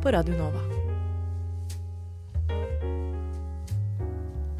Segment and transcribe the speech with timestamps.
[0.00, 0.60] på Radio Nova.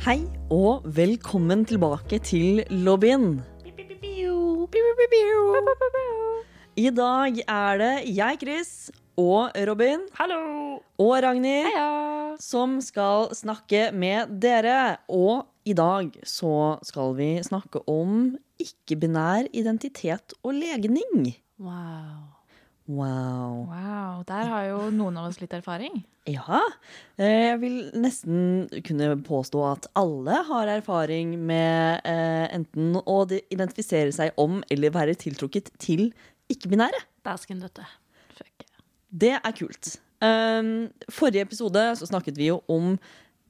[0.04, 0.18] Hei
[0.52, 3.40] og velkommen tilbake til lobbyen.
[6.76, 8.72] I dag er det jeg, Chris,
[9.20, 10.40] og Robin Hallo!
[11.00, 11.72] og Ragnhild
[12.40, 14.98] som skal snakke med dere.
[15.08, 21.32] Og i dag så skal vi snakke om ikke-binær identitet og legning.
[21.60, 22.29] Wow.
[22.90, 23.68] Wow.
[23.70, 26.00] Wow, der har jo noen av oss litt erfaring.
[26.26, 26.58] Ja,
[27.20, 34.10] eh, jeg vil nesten kunne påstå at alle har erfaring med eh, enten å identifisere
[34.16, 36.08] seg om eller være tiltrukket til
[36.50, 37.04] ikke-binære.
[37.26, 37.86] Dæsken døtte.
[38.34, 38.66] Fuck.
[39.06, 39.94] Det er kult.
[40.20, 42.96] Um, forrige episode så snakket vi jo om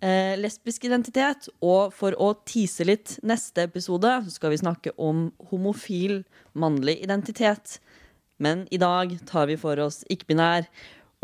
[0.04, 5.30] eh, lesbisk identitet, og for å tease litt neste episode så skal vi snakke om
[5.50, 6.20] homofil
[6.52, 7.80] mannlig identitet.
[8.40, 10.68] Men i dag tar vi for oss ikke-binær,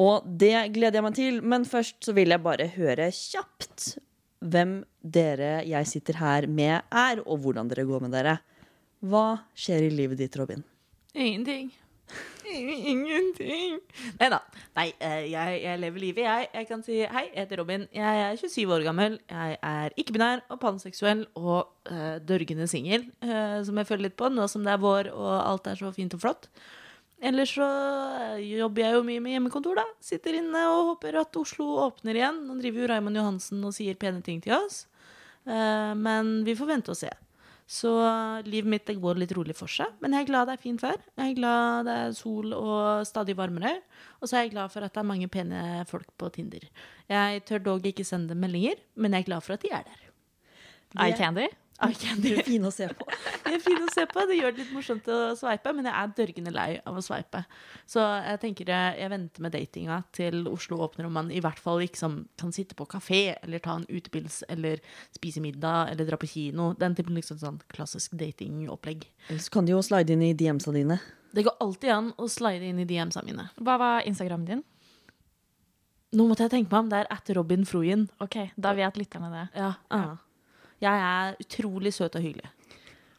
[0.03, 1.41] og det gleder jeg meg til.
[1.41, 3.97] Men først så vil jeg bare høre kjapt
[4.45, 8.39] hvem dere jeg sitter her med er, og hvordan dere går med dere.
[9.07, 10.63] Hva skjer i livet ditt, Robin?
[11.17, 11.73] Ingenting.
[12.47, 13.81] Ingenting.
[14.21, 14.39] Nei da.
[14.77, 16.49] Nei, eh, jeg, jeg lever livet, jeg.
[16.55, 17.87] Jeg kan si hei, jeg heter Robin.
[17.95, 19.19] Jeg er 27 år gammel.
[19.33, 24.31] Jeg er ikke-binær og panseksuell og uh, dørgende singel, uh, som jeg føler litt på
[24.33, 26.51] nå som det er vår og alt er så fint og flott.
[27.25, 27.67] Ellers så
[28.37, 29.87] eh, jobber jeg jo mye med hjemmekontor, da.
[30.05, 32.43] Sitter inne og håper at Oslo åpner igjen.
[32.49, 34.85] Nå driver jo Raymond Johansen og sier pene ting til oss.
[35.49, 37.13] Eh, men vi får vente og se.
[37.67, 37.91] Så
[38.47, 39.97] livet mitt går litt rolig for seg.
[40.05, 41.01] Men jeg er glad det er fint vær.
[41.19, 43.81] Jeg er glad det er sol og stadig varmere.
[44.21, 46.69] Og så er jeg glad for at det er mange pene folk på Tinder.
[47.11, 49.89] Jeg tør dog ikke sende dem meldinger, men jeg er glad for at de er
[49.89, 50.05] der.
[50.95, 51.49] Eye candy?
[51.85, 52.31] Eye candy.
[52.33, 53.07] De er fine å se på.
[53.45, 54.23] De er fine å se på.
[54.29, 57.43] Det gjør det litt morsomt å sveipe, men jeg er dørgende lei av å sveipe.
[57.89, 61.61] Så jeg tenker jeg, jeg venter med datinga til Oslo åpner, om man i hvert
[61.63, 64.81] fall liksom kan sitte på kafé, eller ta en utepils, eller
[65.17, 66.71] spise middag, eller dra på kino.
[66.81, 69.05] Den typen liksom sånn klassisk datingopplegg.
[69.35, 71.01] Så kan du jo slide inn i DMs-a dine.
[71.37, 73.51] Det går alltid an å slide inn i DMs-a mine.
[73.61, 74.65] Hva var Instagramen din?
[76.17, 76.89] Nå måtte jeg tenke meg om.
[76.89, 78.07] Det er at Robin Froyen.
[78.25, 79.43] Ok, da vet lytterne det.
[79.59, 79.75] Ja.
[79.93, 80.15] ah.
[80.83, 82.51] Jeg er utrolig søt og hyggelig.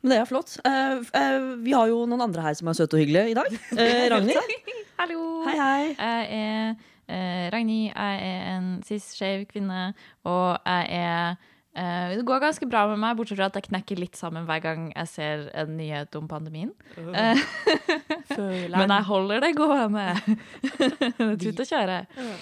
[0.02, 0.58] Men det er flott.
[0.68, 3.50] Uh, uh, vi har jo noen andre her som er søte og hyggelige i dag.
[3.74, 4.54] Uh, Ragnhild.
[5.00, 5.24] Hallo!
[5.48, 5.84] Hei, hei.
[5.98, 7.92] Jeg er uh, Ragnhild.
[7.96, 9.92] Jeg er en cis-skeiv kvinne,
[10.24, 11.36] og jeg er
[11.78, 14.62] eh, Det går ganske bra med meg, bortsett fra at jeg knekker litt sammen hver
[14.64, 16.74] gang jeg ser en nyhet om pandemien.
[18.38, 20.06] Men jeg holder det gående.
[21.42, 21.98] Tut og kjøre.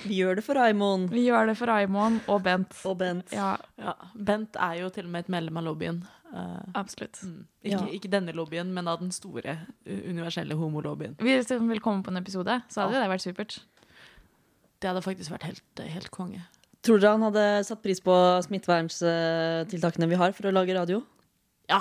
[0.06, 1.08] Vi gjør det for Aimon.
[1.12, 2.76] Vi gjør det for Aimon og Bent.
[2.86, 3.32] og Bent.
[3.36, 6.04] Ja, Ja, Bent er jo til og med et medlem av lobbyen.
[6.36, 7.22] Uh, absolutt.
[7.64, 7.80] ikke, Ja.
[7.96, 9.58] ikke denne lobbyen, men av den store,
[9.88, 11.16] universelle homolobbyen.
[11.22, 13.60] Hvis du vil komme på en episode, så hadde det vært supert.
[14.82, 16.42] Det hadde faktisk vært helt, eh, helt konge.
[16.84, 18.14] Tror dere han hadde satt pris på
[18.46, 21.00] smitteverntiltakene vi har for å lage radio?
[21.70, 21.80] Ja,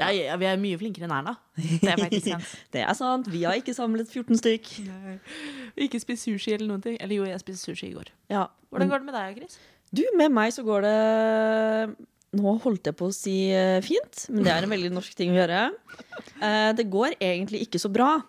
[0.00, 1.34] ja, ja, vi er mye flinkere enn Erna.
[1.56, 2.54] Det er faktisk sant.
[2.74, 3.28] Det er sant.
[3.30, 4.70] Vi har ikke samlet 14 stykk.
[5.86, 6.96] Ikke spist sushi eller noen ting.
[7.00, 8.10] Eller jo, jeg spiste sushi i går.
[8.32, 8.46] Ja.
[8.70, 9.60] Hvordan går det med deg, Chris?
[9.90, 10.96] du, med meg så går det
[12.38, 15.32] Nå holdt jeg på å si eh, fint, men det er en veldig norsk ting
[15.34, 15.62] å gjøre.
[16.38, 18.20] Eh, Det går egentlig ikke så bra,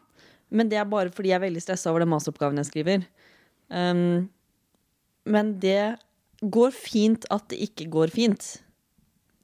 [0.50, 3.06] men det er bare fordi jeg er veldig stressa over den masteroppgaven jeg skriver.
[3.70, 4.26] Um,
[5.30, 6.00] men det
[6.42, 8.48] går fint at det ikke går fint.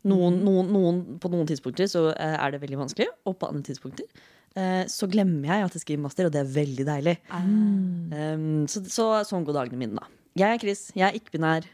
[0.08, 3.66] Noen, noen, noen, på noen tidspunkter så eh, er det veldig vanskelig, og på andre
[3.66, 4.06] tidspunkter
[4.56, 7.16] eh, så glemmer jeg at jeg skriver master, og det er veldig deilig.
[7.34, 10.08] Um, så, så sånn går dagene mine, da.
[10.38, 10.86] Jeg er Chris.
[10.96, 11.66] Jeg er ikke-binær,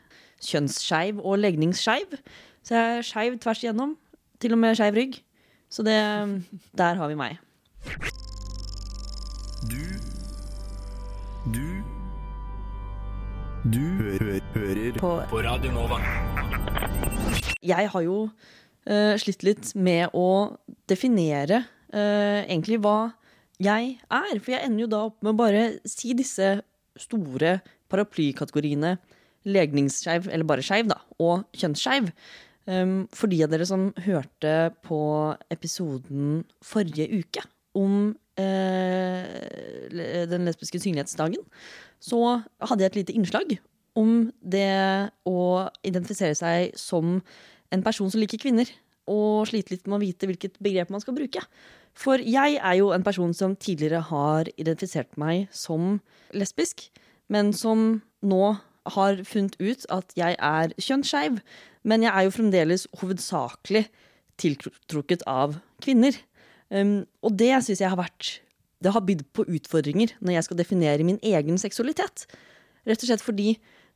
[0.43, 2.15] kjønnsskeiv og legningsskeiv.
[2.63, 3.97] Så jeg er skeiv tvers igjennom.
[4.39, 5.19] Til og med skeiv rygg.
[5.73, 5.97] Så det,
[6.79, 7.39] der har vi meg.
[9.67, 9.83] Du
[11.51, 11.65] Du
[13.67, 15.11] Du hø hører hører på.
[15.43, 15.99] Radio Nova.
[17.63, 20.55] Jeg har jo uh, slitt litt med å
[20.89, 21.63] definere
[21.93, 23.13] uh, egentlig hva
[23.63, 24.35] jeg er.
[24.39, 26.55] For jeg ender jo da opp med å bare si disse
[26.99, 27.57] store
[27.91, 28.97] paraplykategoriene
[29.49, 32.11] legningsskeiv, eller bare skeiv, da, og kjønnsskeiv.
[32.63, 35.01] Um, for de av dere som hørte på
[35.51, 37.43] episoden forrige uke
[37.75, 41.41] om eh, den lesbiske synlighetsdagen,
[41.99, 42.19] så
[42.61, 43.55] hadde jeg et lite innslag
[43.99, 44.69] om det
[45.29, 45.39] å
[45.85, 47.19] identifisere seg som
[47.73, 48.69] en person som liker kvinner,
[49.09, 51.41] og slite litt med å vite hvilket begrep man skal bruke.
[51.97, 55.99] For jeg er jo en person som tidligere har identifisert meg som
[56.33, 56.87] lesbisk,
[57.27, 58.55] men som nå
[58.95, 61.39] har funnet ut at jeg er kjønnsskeiv.
[61.87, 63.85] Men jeg er jo fremdeles hovedsakelig
[64.39, 66.15] tiltrukket av kvinner.
[66.73, 68.39] Um, og det syns jeg har vært
[68.83, 72.25] Det har bydd på utfordringer når jeg skal definere min egen seksualitet.
[72.83, 73.53] Rett og slett fordi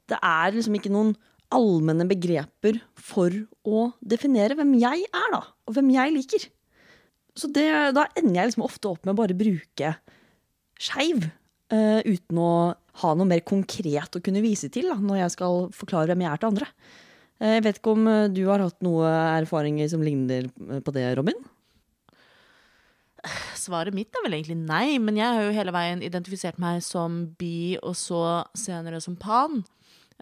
[0.07, 1.15] det er liksom ikke noen
[1.53, 3.33] allmenne begreper for
[3.67, 5.41] å definere hvem jeg er, da.
[5.67, 6.47] Og hvem jeg liker.
[7.37, 9.93] Så det, da ender jeg liksom ofte opp med å bare bruke
[10.81, 11.29] skeiv.
[11.67, 12.51] Uh, uten å
[13.01, 16.31] ha noe mer konkret å kunne vise til da, når jeg skal forklare hvem jeg
[16.31, 16.69] er til andre.
[17.37, 21.05] Uh, jeg vet ikke om eh, du har hatt noe erfaringer som ligner på det,
[21.19, 21.37] Robin?
[23.59, 27.25] Svaret mitt er vel egentlig nei, men jeg har jo hele veien identifisert meg som
[27.39, 28.21] bi, og så
[28.57, 29.59] senere som pan.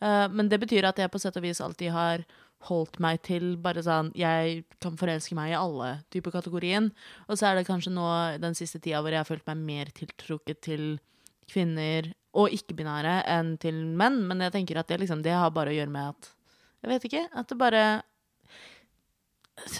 [0.01, 2.25] Eh, men det betyr at jeg på sett og vis alltid har
[2.65, 6.89] holdt meg til bare sånn Jeg kan forelske meg i alle typer kategorien.
[7.29, 8.07] Og så er det kanskje nå
[8.41, 10.85] den siste tida hvor jeg har følt meg mer tiltrukket til
[11.51, 14.23] kvinner og ikke-binære enn til menn.
[14.29, 16.33] Men jeg tenker at det, liksom, det har bare å gjøre med at
[16.85, 17.23] Jeg vet ikke.
[17.33, 17.85] At det bare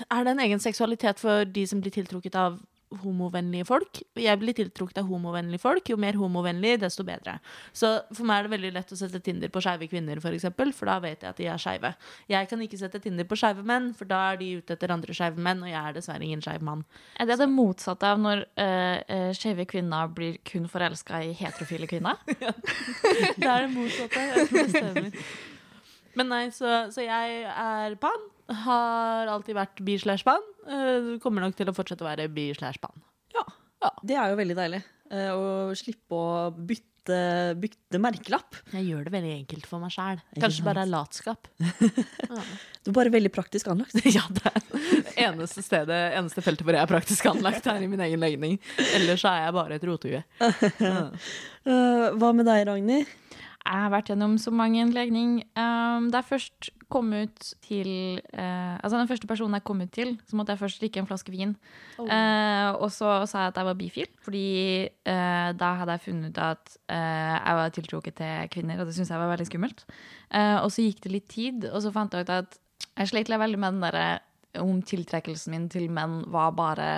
[0.09, 2.61] Er det en egen seksualitet for de som blir tiltrukket av
[3.01, 3.99] homovennlige folk?
[4.19, 5.89] Jeg blir tiltrukket av homovennlige folk.
[5.89, 7.37] Jo mer homovennlig, desto bedre.
[7.75, 10.73] Så for meg er det veldig lett å sette Tinder på skeive kvinner, for eksempel,
[10.75, 11.91] for da vet jeg at de er skeive.
[12.31, 15.17] Jeg kan ikke sette Tinder på skeive menn, for da er de ute etter andre
[15.17, 16.85] skeive menn, og jeg er dessverre ingen skeiv mann.
[17.19, 22.21] Er det det motsatte av når uh, skeive kvinner blir kun forelska i heterofile kvinner?
[23.35, 24.21] Det er det motsatte.
[24.21, 25.27] Jeg tror det stemmer.
[26.15, 28.29] Men nei, så, så jeg er pan.
[28.49, 30.43] Har alltid vært bi slash band.
[30.69, 33.01] Eh, kommer nok til å fortsette å være bi slash band.
[33.35, 33.45] Ja.
[34.05, 34.83] Det er jo veldig deilig.
[35.11, 37.17] eh, Å slippe å bytte,
[37.61, 38.55] bytte merkelapp.
[38.73, 40.21] Jeg gjør det veldig enkelt for meg sjæl.
[40.41, 41.47] Kanskje bare er latskap.
[42.85, 43.95] Du er bare veldig praktisk anlagt.
[44.17, 48.01] ja, det er eneste stedet, eneste feltet hvor jeg er praktisk anlagt, er i min
[48.05, 48.59] egen legning.
[48.93, 50.21] Ellers er jeg bare et rotehue.
[51.65, 53.09] Eh, hva med deg, Ragnhild?
[53.65, 55.39] Jeg har vært gjennom så mange en legning.
[55.57, 59.93] Um, da jeg først kom ut til uh, Altså den første personen jeg kom ut
[59.95, 61.55] til, så måtte jeg først drikke en flaske vin.
[61.97, 64.45] Eh, og så sa jeg at jeg var bifil, fordi
[65.09, 69.11] uh, da hadde jeg funnet ut at jeg var tiltrukket til kvinner, og det syntes
[69.15, 69.81] jeg var veldig skummelt.
[70.61, 73.59] Og så gikk det litt tid, og så fant jeg ut at jeg slet veldig
[73.59, 74.05] med den derre
[74.61, 76.89] om tiltrekkelsen min til menn var bare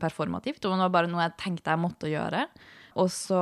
[0.00, 2.44] performativt, og det var bare noe jeg tenkte jeg måtte gjøre.
[2.98, 3.40] Og så,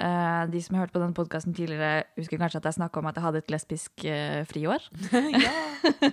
[0.00, 3.08] eh, de som har hørt på denne podkasten tidligere, husker kanskje at jeg snakka om
[3.10, 4.84] at jeg hadde et lesbisk eh, friår.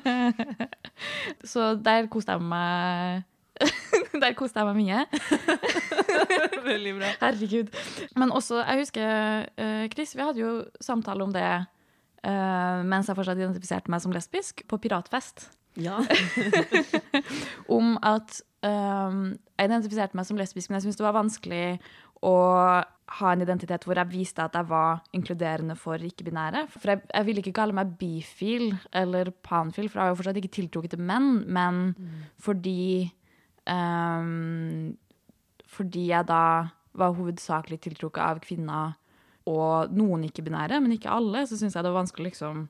[1.51, 3.25] så der koste jeg meg
[4.21, 4.99] Der koste jeg meg mye.
[6.71, 7.11] Veldig bra.
[7.21, 7.73] Herregud.
[8.15, 10.51] Men også, jeg husker, eh, Chris, vi hadde jo
[10.81, 15.49] samtale om det eh, mens jeg fortsatt identifiserte meg som lesbisk, på piratfest.
[15.77, 15.99] Ja.
[17.77, 21.77] om at um, jeg identifiserte meg som lesbisk, men jeg syntes det var vanskelig
[22.25, 22.37] å
[23.17, 26.65] ha en identitet hvor jeg viste at jeg var inkluderende for ikke-binære.
[26.73, 30.39] For jeg, jeg ville ikke kalle meg bifil eller panfil, for jeg var jo fortsatt
[30.41, 31.83] ikke tiltrukket til menn, men
[32.43, 33.11] fordi
[33.67, 34.95] um,
[35.67, 38.95] Fordi jeg da var hovedsakelig tiltrukket av kvinner
[39.47, 42.67] og noen ikke-binære, men ikke alle, så syns jeg det var vanskelig liksom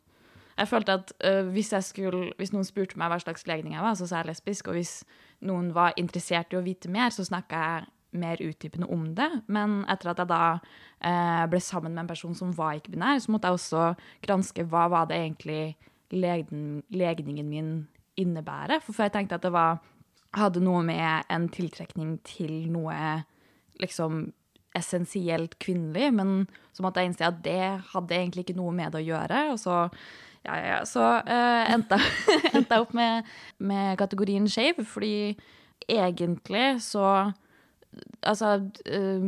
[0.58, 3.84] jeg følte at uh, hvis, jeg skulle, hvis noen spurte meg hva slags legning jeg
[3.86, 4.72] var, så sa jeg lesbisk.
[4.72, 5.04] Og hvis
[5.46, 9.30] noen var interessert i å vite mer, så snakka jeg mer utdypende om det.
[9.52, 13.34] Men etter at jeg da eh, ble sammen med en person som var ikke-binær, så
[13.34, 13.84] måtte jeg også
[14.26, 15.62] granske hva var det egentlig
[16.14, 17.72] legden, legningen min
[18.18, 18.82] innebærer.
[18.84, 19.82] For før jeg tenkte at det var,
[20.38, 23.24] hadde noe med en tiltrekning til noe
[23.82, 24.28] liksom
[24.78, 26.32] essensielt kvinnelig, men
[26.76, 27.62] så måtte jeg innse at det
[27.94, 29.44] hadde egentlig ikke noe med det å gjøre.
[29.54, 29.78] Og så
[30.48, 30.80] ja, ja.
[30.88, 32.00] Så eh, endte,
[32.54, 33.28] jeg, opp med,
[33.60, 35.36] med kategorien skeiv, fordi
[35.88, 37.32] egentlig så
[38.22, 39.28] Altså uh,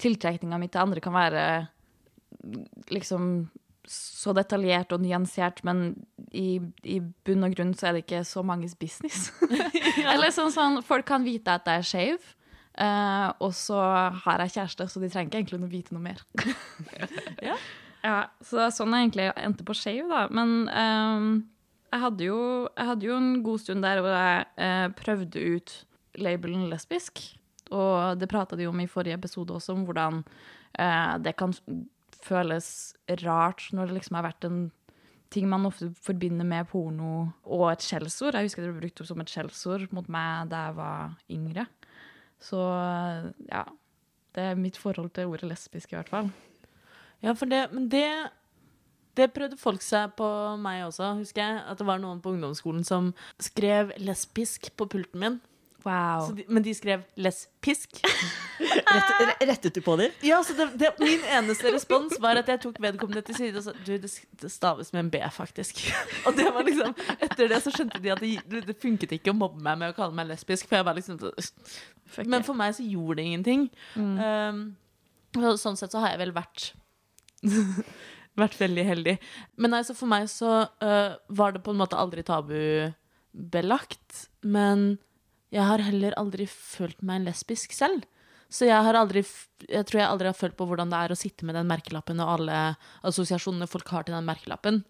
[0.00, 1.44] Tiltrekninga mi til andre kan være
[2.92, 3.46] liksom
[3.88, 5.92] så detaljert og nyansert, men
[6.32, 6.56] i,
[6.88, 9.28] i bunn og grunn så er det ikke så manges business.
[10.12, 12.28] Eller sånn sånn Folk kan vite at jeg er skeiv,
[12.80, 13.80] uh, og så
[14.24, 16.24] har jeg kjæreste, så de trenger ikke egentlig å vite noe mer.
[17.44, 17.58] Ja.
[18.04, 20.26] Ja, så det er sånn jeg egentlig endte på skeiv, da.
[20.28, 21.28] Men um,
[21.88, 25.72] jeg, hadde jo, jeg hadde jo en god stund der hvor jeg uh, prøvde ut
[26.20, 27.22] labelen lesbisk.
[27.72, 30.22] Og det prata de om i forrige episode også, om hvordan
[30.78, 31.54] eh, det kan
[32.24, 32.68] føles
[33.24, 34.58] rart når det liksom har vært en
[35.34, 38.36] ting man ofte forbinder med porno og et skjellsord.
[38.36, 41.66] Jeg husker det ble brukt som et skjellsord mot meg da jeg var yngre.
[42.42, 42.60] Så
[43.48, 43.64] ja.
[44.34, 46.30] Det er mitt forhold til ordet lesbisk, i hvert fall.
[47.22, 48.08] Ja, for det, men det
[49.14, 50.26] det prøvde folk seg på
[50.58, 51.60] meg også, husker jeg.
[51.70, 55.36] At det var noen på ungdomsskolen som skrev lesbisk på pulten min.
[55.84, 56.26] Wow.
[56.26, 58.00] Så de, men de skrev lesbisk.
[58.58, 60.12] Rett, rettet du på dem?
[60.24, 63.66] Ja, så det, det, Min eneste respons var at jeg tok vedkommende til side og
[63.66, 65.82] sa Du, det, staves med en B, faktisk.
[66.26, 69.36] Og det var liksom Etter det så skjønte de at det, det funket ikke å
[69.36, 70.70] mobbe meg med å kalle meg lesbisk.
[70.70, 71.20] For jeg var liksom
[72.24, 73.68] Men for meg så gjorde det ingenting.
[73.98, 74.64] Um,
[75.36, 76.72] sånn sett så har jeg vel vært
[78.40, 79.18] Vært veldig heldig.
[79.62, 84.24] Men nei, så for meg så uh, var det på en måte aldri tabubelagt.
[84.42, 84.96] Men
[85.54, 88.04] jeg har heller aldri følt meg lesbisk selv.
[88.52, 89.24] Så jeg har aldri
[89.64, 92.20] Jeg tror jeg aldri har følt på hvordan det er å sitte med den merkelappen
[92.20, 92.60] og alle
[93.06, 94.82] assosiasjonene folk har til den merkelappen.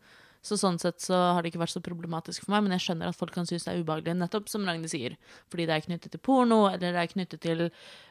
[0.44, 3.08] Så sånn sett så har det ikke vært så problematisk for meg, men jeg skjønner
[3.08, 5.14] at folk kan synes det er ubehagelig, nettopp som Ragnhild sier.
[5.48, 7.62] Fordi det er knyttet til porno, eller det er knyttet til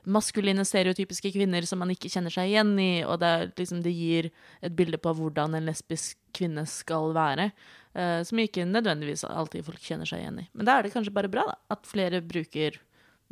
[0.09, 4.31] maskuline, stereotypiske kvinner som man ikke kjenner seg igjen i, og det, liksom, det gir
[4.65, 7.51] et bilde på hvordan en lesbisk kvinne skal være,
[7.93, 10.47] som ikke nødvendigvis alltid folk kjenner seg igjen i.
[10.57, 12.79] Men da er det kanskje bare bra, da, at flere bruker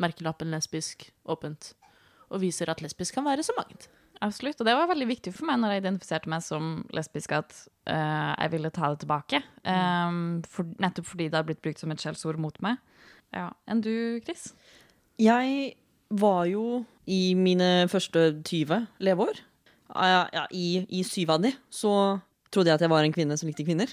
[0.01, 1.71] merkelappen lesbisk åpent,
[2.29, 3.89] og viser at lesbisk kan være så mangt.
[4.21, 4.59] Absolutt.
[4.61, 7.55] Og det var veldig viktig for meg når jeg identifiserte meg som lesbisk, at
[7.89, 9.41] uh, jeg ville ta det tilbake.
[9.65, 12.77] Um, for, nettopp fordi det har blitt brukt som et skjellsord mot meg.
[13.33, 13.49] Ja.
[13.65, 14.51] Enn du, Chris?
[15.21, 15.73] Jeg
[16.11, 19.41] var jo i mine første 20 leveår.
[19.91, 21.93] Ja, ja, i, I syv av de så
[22.53, 23.89] trodde jeg at jeg var en kvinne som likte kvinner.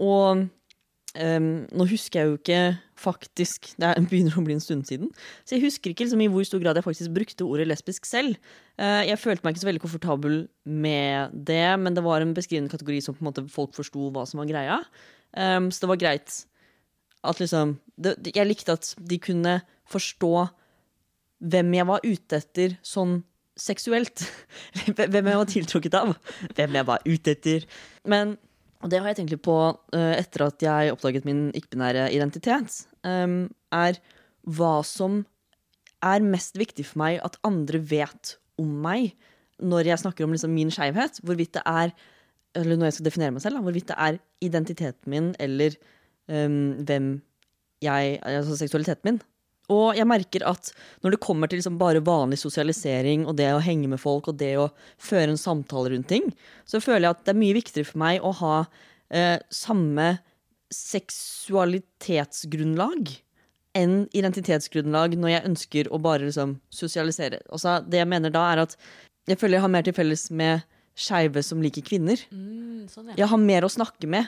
[0.00, 2.60] Og um, nå husker jeg jo ikke
[3.02, 5.10] faktisk Det er- begynner å bli en stund siden.
[5.44, 8.36] Så jeg husker ikke liksom, i hvor stor grad jeg faktisk brukte ordet lesbisk selv.
[8.78, 12.70] Uh, jeg følte meg ikke så veldig komfortabel med det, men det var en beskrivende
[12.72, 14.78] kategori som på en måte folk forsto hva som var greia.
[15.34, 16.38] Um, så det var greit
[17.24, 20.48] at liksom det- Jeg likte at de kunne forstå
[21.42, 23.24] hvem jeg var ute etter sånn
[23.58, 24.22] seksuelt.
[24.96, 26.14] hvem jeg var tiltrukket av.
[26.56, 27.66] Hvem jeg var ute etter.
[28.06, 28.36] Men
[28.82, 29.56] og det har jeg tenkt litt på
[29.94, 32.82] eh, etter at jeg oppdaget min ikke-binære identitet.
[33.06, 33.98] em, er
[34.42, 35.22] hva som
[36.02, 39.12] er mest viktig for meg at andre vet om meg
[39.62, 41.22] når jeg snakker om liksom min skeivhet.
[41.22, 41.94] Hvorvidt det er
[42.54, 45.72] Eller når jeg skal definere meg selv, da, hvorvidt det er identiteten min eller
[46.28, 47.22] um, hvem
[47.80, 49.20] jeg Altså seksualiteten min.
[49.70, 50.72] Og jeg merker at
[51.04, 54.38] når det kommer til liksom bare vanlig sosialisering og det å henge med folk og
[54.40, 56.24] det å føre en samtale rundt ting,
[56.66, 58.56] så føler jeg at det er mye viktigere for meg å ha
[59.14, 60.08] eh, samme
[60.72, 63.00] seksualitetsgrunnlag
[63.78, 67.38] enn identitetsgrunnlag når jeg ønsker å bare liksom sosialisere.
[67.52, 68.72] Altså, det jeg mener da, er at
[69.30, 70.54] jeg føler jeg har mer til felles med
[70.98, 72.18] skeive som liker kvinner.
[72.90, 74.24] sånn, Jeg har mer å snakke med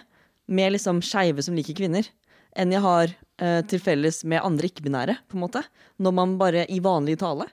[0.47, 2.09] med liksom skeive som liker kvinner,
[2.59, 5.65] enn jeg har eh, til felles med andre ikke-binære, på en måte.
[6.03, 7.49] Når man bare i vanlig tale.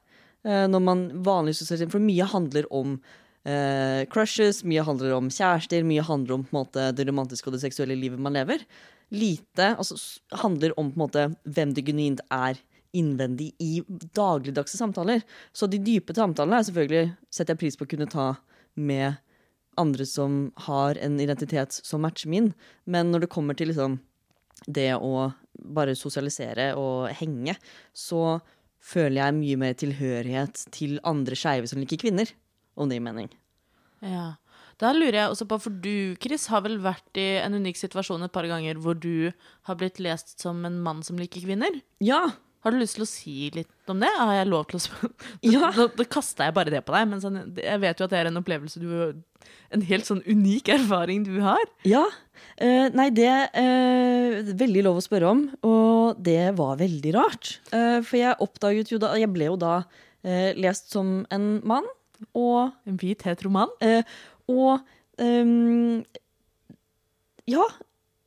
[0.45, 1.57] Eh, når man vanlig.
[1.83, 2.97] For mye handler om
[3.45, 7.97] eh, crushes, mye handler om kjærester, mye handler om måte, det romantiske og det seksuelle
[7.97, 8.65] livet man lever.
[9.11, 9.97] Lite altså,
[10.43, 12.59] handler om måte, hvem det genuint er
[12.95, 13.79] innvendig i
[14.15, 15.23] dagligdagse samtaler.
[15.55, 18.29] Så de dype samtalene er selvfølgelig setter jeg pris på å kunne ta
[18.75, 19.19] med
[19.79, 22.51] andre som har en identitet som matcher min.
[22.83, 23.99] Men når det kommer til liksom
[24.67, 27.55] det å bare sosialisere og henge,
[27.93, 28.39] så
[28.81, 32.29] føler jeg mye mer tilhørighet til andre skeive som liker kvinner.
[32.79, 33.27] Om det gir mening.
[34.01, 34.37] Ja.
[34.81, 38.25] Da lurer jeg også på, for du, Chris, har vel vært i en unik situasjon
[38.25, 39.29] et par ganger hvor du
[39.67, 41.81] har blitt lest som en mann som liker kvinner?
[42.01, 42.23] Ja!
[42.61, 44.09] Har du lyst til å si litt om det?
[44.19, 45.11] Har jeg lov til å spørre?
[45.53, 45.71] Ja.
[45.73, 48.19] Da, da kasta jeg bare det på deg, men sånn, jeg vet jo at det
[48.19, 48.91] er en opplevelse du
[49.73, 51.63] En helt sånn unik erfaring du har.
[51.87, 52.03] Ja.
[52.61, 57.55] Eh, nei, det er veldig lov å spørre om, og det var veldig rart.
[57.73, 59.79] Eh, for jeg oppdaget jo da Jeg ble jo da
[60.21, 61.87] eh, lest som en mann,
[62.37, 63.71] og En hvit heteroman.
[63.81, 64.05] Eh,
[64.51, 64.83] og
[65.17, 66.03] ehm,
[67.49, 67.65] Ja,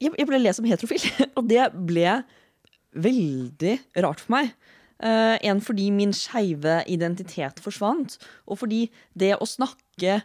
[0.02, 1.04] jeg, jeg ble lest som heterofil,
[1.38, 2.18] og det ble
[2.94, 4.54] veldig rart for meg.
[5.02, 8.86] Uh, en fordi min skeive identitet forsvant, og fordi
[9.18, 10.20] det å snakke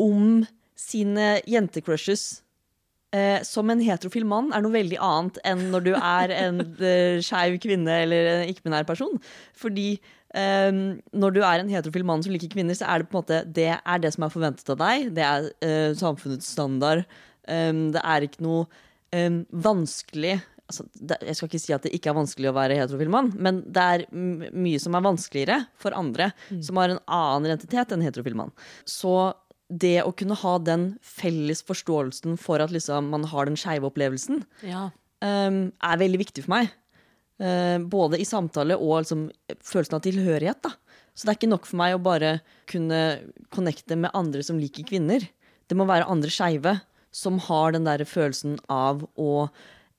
[0.00, 0.44] om
[0.78, 2.44] sine jentecrushes
[3.14, 7.22] eh, som en heterofil mann er noe veldig annet enn når du er en uh,
[7.26, 9.20] skeiv kvinne eller en ikke-binær person.
[9.58, 10.70] Fordi eh,
[11.14, 13.42] når du er en heterofil mann som liker kvinner, så er det på en måte
[13.60, 15.12] det er det som er forventet av deg.
[15.16, 17.06] Det er eh, samfunnets standard.
[17.44, 18.62] Um, det er ikke noe
[19.12, 20.38] um, vanskelig
[20.74, 23.30] altså, det, Jeg skal ikke si at det ikke er vanskelig å være heterofil mann,
[23.38, 28.02] men det er mye som er vanskeligere for andre som har en annen identitet enn
[28.04, 28.52] heterofil mann.
[28.84, 29.32] Så
[29.72, 34.42] det å kunne ha den felles forståelsen for at liksom, man har den skeive opplevelsen,
[34.66, 34.90] Ja.
[35.24, 36.72] um, er veldig viktig for meg.
[37.40, 39.30] Uh, både i samtale og liksom,
[39.64, 40.60] følelsen av tilhørighet.
[40.62, 40.74] Da.
[41.16, 42.40] Så det er ikke nok for meg å bare
[42.70, 43.00] kunne
[43.54, 45.24] connecte med andre som liker kvinner.
[45.66, 46.76] Det må være andre skeive
[47.14, 49.48] som har den der følelsen av å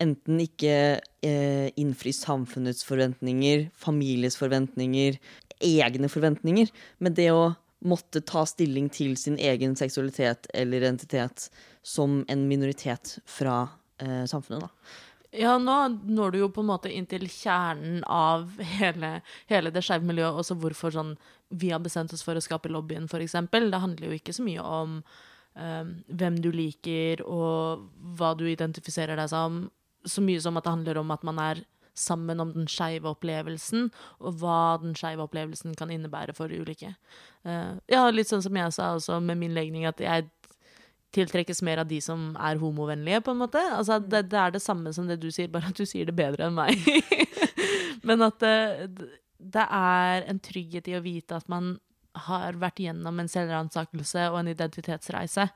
[0.04, 0.78] enten ikke
[1.24, 5.20] eh, innfri samfunnets forventninger, families forventninger,
[5.64, 7.54] egne forventninger, men det å
[7.86, 11.50] måtte ta stilling til sin egen seksualitet eller identitet
[11.86, 13.68] som en minoritet fra
[14.02, 14.66] eh, samfunnet.
[14.66, 14.96] Da.
[15.36, 15.76] Ja, nå
[16.08, 18.48] når du jo på en måte inn til kjernen av
[18.80, 19.20] hele,
[19.52, 21.16] hele det skeive miljøet, også hvorfor sånn
[21.54, 23.36] vi har bestemt oss for å skape lobbyen, f.eks.
[23.52, 25.00] Det handler jo ikke så mye om
[25.60, 27.86] um, hvem du liker, og
[28.18, 29.66] hva du identifiserer deg som,
[30.06, 31.64] så mye som at det handler om at man er
[31.96, 36.92] sammen om den skeive opplevelsen, og hva den skeive opplevelsen kan innebære for ulike.
[37.48, 40.28] Uh, ja, litt sånn som jeg sa også med min legning, at jeg
[41.16, 43.62] tiltrekkes mer av de som er homovennlige, på en måte.
[43.78, 46.18] Altså, det, det, er det samme som det du sier, bare at du sier det
[46.18, 46.76] bedre enn meg.
[48.08, 51.78] Men at det, det, er en trygghet i å vite at man
[52.28, 55.50] har vært gjennom en selvransakelse og en identitetsreise,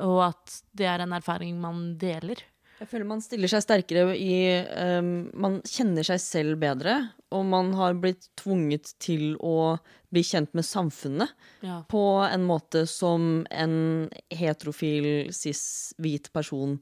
[0.00, 2.40] og at det er en erfaring man deler.
[2.80, 4.36] Jeg føler man stiller seg sterkere i
[5.00, 6.96] um, Man kjenner seg selv bedre,
[7.28, 9.76] og man har blitt tvunget til å
[10.10, 11.82] bli kjent med samfunnet ja.
[11.92, 13.74] på en måte som en
[14.32, 15.62] heterofil, cis,
[16.00, 16.78] hvit person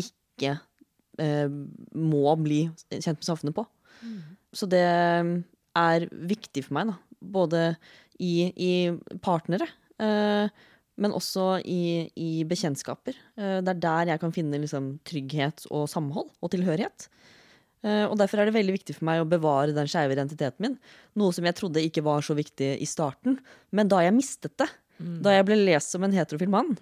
[0.00, 0.56] ikke
[1.20, 1.52] uh,
[1.92, 3.66] må bli kjent med samfunnet på.
[4.00, 4.18] Mm.
[4.56, 7.20] Så det er viktig for meg, da.
[7.36, 7.62] Både
[8.16, 8.72] i, i
[9.24, 9.68] partnere.
[10.00, 10.48] Uh,
[10.96, 13.16] men også i, i bekjentskaper.
[13.36, 17.08] Eh, det er der jeg kan finne liksom, trygghet og samhold og tilhørighet.
[17.84, 20.76] Eh, og Derfor er det veldig viktig for meg å bevare den skeive identiteten min.
[21.20, 23.38] Noe som jeg trodde ikke var så viktig i starten.
[23.76, 25.18] Men da jeg mistet det, mm.
[25.26, 26.74] da jeg ble lest som en heterofil mann,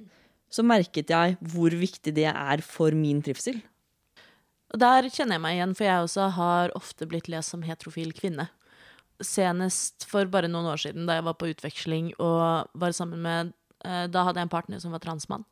[0.54, 3.58] så merket jeg hvor viktig det er for min trivsel.
[4.74, 8.48] Der kjenner jeg meg igjen, for jeg også har ofte blitt lest som heterofil kvinne.
[9.22, 13.52] Senest for bare noen år siden, da jeg var på utveksling og var sammen med
[13.84, 15.44] da hadde jeg en partner som var transmann.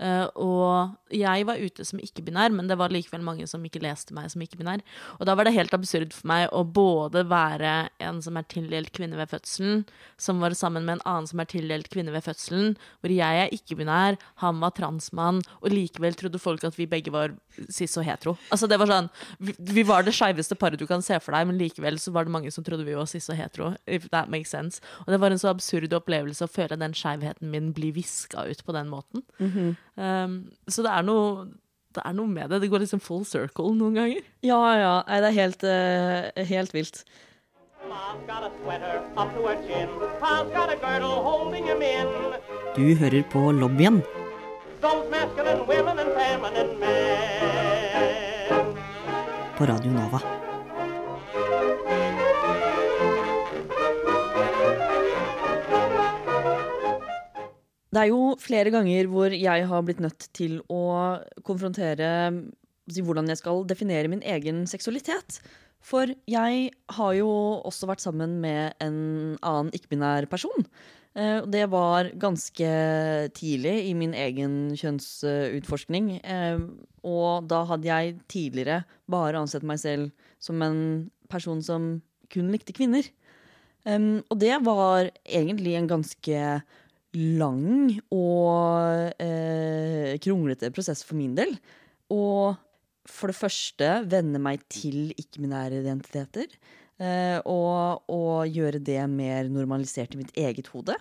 [0.00, 4.14] Uh, og jeg var ute som ikke-binær, men det var likevel mange som ikke leste
[4.16, 4.80] meg som ikke-binær.
[5.18, 8.92] Og da var det helt absurd for meg å både være en som er tildelt
[8.96, 9.84] kvinne ved fødselen,
[10.16, 12.74] som var sammen med en annen som er tildelt kvinne ved fødselen,
[13.04, 17.36] hvor jeg er ikke-binær, han var transmann, og likevel trodde folk at vi begge var
[17.68, 18.36] cis og hetero.
[18.50, 19.10] Altså det var sånn,
[19.42, 22.24] Vi, vi var det skeiveste paret du kan se for deg, men likevel så var
[22.24, 23.74] det mange som trodde vi var cis og hetero.
[23.86, 24.80] If that makes sense.
[25.04, 28.64] Og det var en så absurd opplevelse å føle den skeivheten min bli viska ut
[28.64, 29.22] på den måten.
[29.38, 29.76] Mm -hmm.
[29.96, 31.50] Um, så det er noe
[31.92, 32.62] det er noe med det.
[32.62, 34.24] Det går liksom full circle noen ganger.
[34.44, 34.94] Ja, ja.
[35.08, 37.02] Nei, det er helt, uh, helt vilt.
[42.76, 44.00] Du hører på lobbyen.
[49.58, 50.41] På Radio Nova.
[57.92, 62.08] Det er jo flere ganger hvor jeg har blitt nødt til å konfrontere
[62.88, 65.42] hvordan jeg skal definere min egen seksualitet.
[65.82, 67.28] For jeg har jo
[67.66, 70.64] også vært sammen med en annen ikke-binær person.
[71.12, 72.68] Eh, det var ganske
[73.36, 76.14] tidlig i min egen kjønnsutforskning.
[76.22, 76.62] Eh,
[77.04, 81.98] og da hadde jeg tidligere bare ansett meg selv som en person som
[82.32, 83.04] kun likte kvinner.
[83.82, 86.42] Og det var egentlig en ganske
[87.12, 91.54] lang og eh, kronglete prosess for min del.
[92.12, 92.56] Og
[93.08, 96.48] for det første venne meg til ikke-minære identiteter.
[97.02, 100.96] Eh, og, og, gjøre det mer normalisert i mitt eget hode.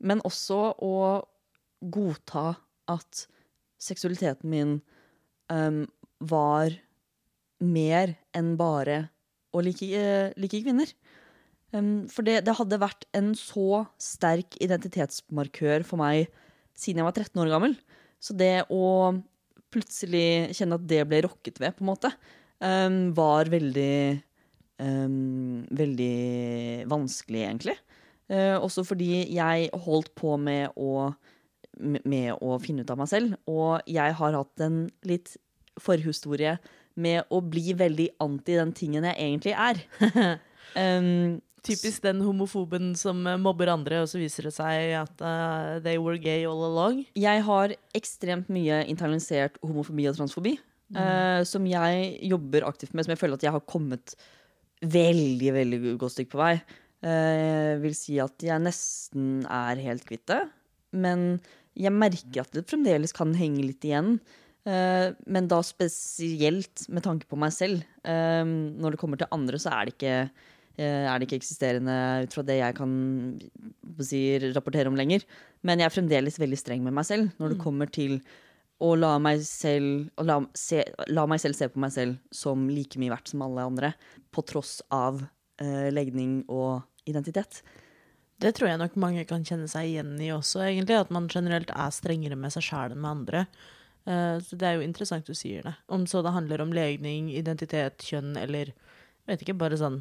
[0.00, 0.94] Men også å
[1.80, 2.54] godta
[2.90, 3.26] at
[3.80, 4.72] seksualiteten min
[5.52, 5.84] um,
[6.20, 6.74] var
[7.60, 9.04] mer enn bare
[9.54, 10.90] å like, uh, like kvinner.
[11.70, 16.30] For det, det, hadde vært en så sterk identitetsmarkør for meg
[16.74, 17.76] siden jeg var 13 år gammel.
[18.20, 19.14] Så det å
[19.70, 22.10] plutselig kjenne at det ble rokket ved, på en måte,
[23.14, 23.94] var veldig
[24.80, 26.14] Veldig
[26.88, 27.74] vanskelig, egentlig.
[28.30, 31.10] Uh, også fordi jeg holdt på med å,
[31.80, 33.34] med å finne ut av meg selv.
[33.50, 35.34] Og jeg har hatt en litt
[35.80, 36.56] forhistorie
[37.00, 39.82] med å bli veldig anti den tingen jeg egentlig er.
[40.78, 45.78] um, Typisk den homofoben som eh, mobber andre, og så viser det seg at uh,
[45.84, 47.04] they were gay all along.
[47.18, 50.56] Jeg har ekstremt mye internalisert homofobi og transfobi,
[50.92, 51.00] mm.
[51.00, 54.16] uh, som jeg jobber aktivt med, som jeg føler at jeg har kommet
[54.80, 56.54] veldig, veldig godt stykke på vei.
[57.00, 60.42] Uh, vil si at jeg nesten er helt kvitt det,
[60.96, 61.40] men
[61.78, 64.16] jeg merker at det fremdeles kan henge litt igjen.
[64.68, 67.84] Uh, men da spesielt med tanke på meg selv.
[68.04, 70.16] Eh, når det kommer til andre, så er det ikke,
[70.86, 72.92] er det ikke eksisterende ut fra det jeg kan
[74.06, 74.20] si,
[74.54, 75.26] rapportere om lenger.
[75.66, 78.20] Men jeg er fremdeles veldig streng med meg selv når det kommer til
[78.80, 80.80] å la meg selv, la, se,
[81.12, 83.92] la meg selv se på meg selv som like mye verdt som alle andre,
[84.32, 85.20] på tross av
[85.60, 87.60] eh, legning og identitet.
[88.40, 90.96] Det tror jeg nok mange kan kjenne seg igjen i også, egentlig.
[90.96, 93.44] At man generelt er strengere med seg sjæl enn med andre.
[94.08, 95.74] Uh, så det er jo interessant du sier det.
[95.92, 100.00] Om så det handler om legning, identitet, kjønn eller jeg vet ikke, bare sånn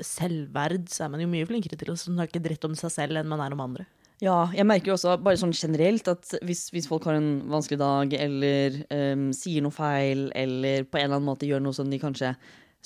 [0.00, 3.28] selvverd, så er man jo mye flinkere til å snakke dritt om seg selv enn
[3.30, 3.88] man er om andre.
[4.22, 7.80] Ja, jeg merker jo også bare sånn generelt at hvis, hvis folk har en vanskelig
[7.80, 11.90] dag, eller um, sier noe feil, eller på en eller annen måte gjør noe som
[11.90, 12.30] de kanskje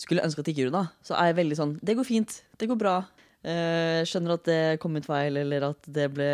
[0.00, 2.38] skulle ønske at de ikke gjorde, da, så er jeg veldig sånn Det går fint.
[2.56, 2.96] Det går bra.
[3.46, 6.30] Uh, skjønner at det kom ut feil, eller at det ble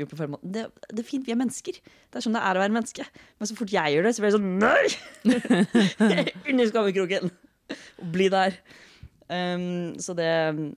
[0.00, 0.48] gjort på feil måte.
[0.56, 1.76] Det, det er fint, vi er mennesker.
[1.84, 3.06] Det er sånn det er å være menneske.
[3.36, 6.24] Men så fort jeg gjør det, så blir jeg sånn Nei!
[6.54, 7.36] Under skammekroken.
[8.16, 8.56] Bli der.
[9.26, 10.30] Um, så det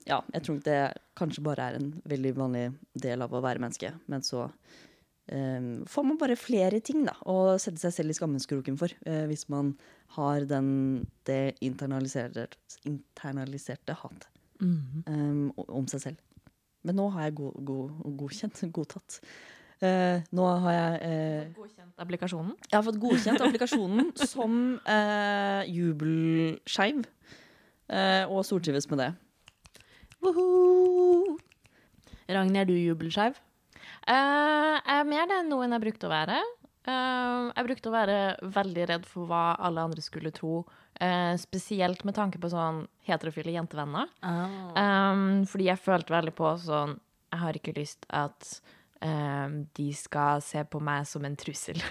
[0.09, 0.79] Ja, jeg tror det
[1.19, 3.91] kanskje bare er en veldig vanlig del av å være menneske.
[4.09, 8.79] Men så um, får man bare flere ting da å sette seg selv i skammeskroken
[8.79, 8.93] for.
[9.05, 9.75] Uh, hvis man
[10.17, 12.49] har den, det internaliserte,
[12.89, 14.27] internaliserte hat
[14.62, 16.25] um, om seg selv.
[16.88, 17.79] Men nå har jeg go go
[18.23, 19.21] godkjent, godtatt.
[19.79, 22.55] Uh, nå har jeg uh, Godkjent applikasjonen.
[22.65, 27.05] jeg har fått godkjent applikasjonen som uh, jubelskeiv.
[27.89, 29.10] Eh, og stortrives med det.
[30.23, 31.38] Woohoo!
[32.30, 33.38] Ragnhild, er du jubelskeiv?
[34.10, 36.39] Uh, jeg er mer det enn noen jeg brukte å være.
[36.88, 38.19] Uh, jeg brukte å være
[38.56, 40.63] veldig redd for hva alle andre skulle tro.
[40.99, 44.10] Uh, spesielt med tanke på sånn heterofile jentevenner.
[44.23, 46.97] Um, fordi jeg følte veldig på sånn
[47.30, 48.47] Jeg har ikke lyst at
[49.05, 51.81] um, de skal se på meg som en trussel.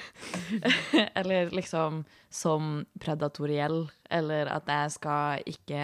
[1.18, 3.86] eller liksom som predatoriell.
[4.10, 5.82] Eller at jeg skal ikke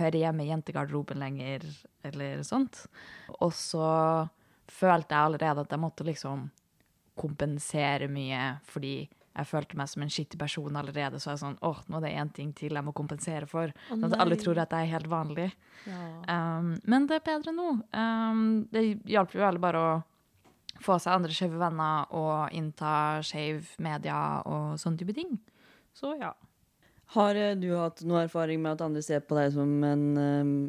[0.00, 1.66] høre hjemme i jentegarderoben lenger,
[2.04, 2.86] eller sånt.
[3.38, 3.88] Og så
[4.70, 6.48] følte jeg allerede at jeg måtte liksom
[7.14, 11.18] kompensere mye, fordi jeg følte meg som en skittig person allerede.
[11.22, 13.72] Så jeg sånn, åh, nå er det én ting til jeg må kompensere for.
[13.88, 15.48] Sånn at alle tror at jeg er helt vanlig.
[15.86, 17.70] Um, men det er bedre nå.
[17.90, 19.94] Um, det hjalp jo alle bare å
[20.82, 25.38] få seg andre skeive venner og innta skeiv media og sånne type ting.
[25.94, 26.32] Så ja.
[27.14, 30.04] Har eh, du hatt noe erfaring med at andre ser på deg som en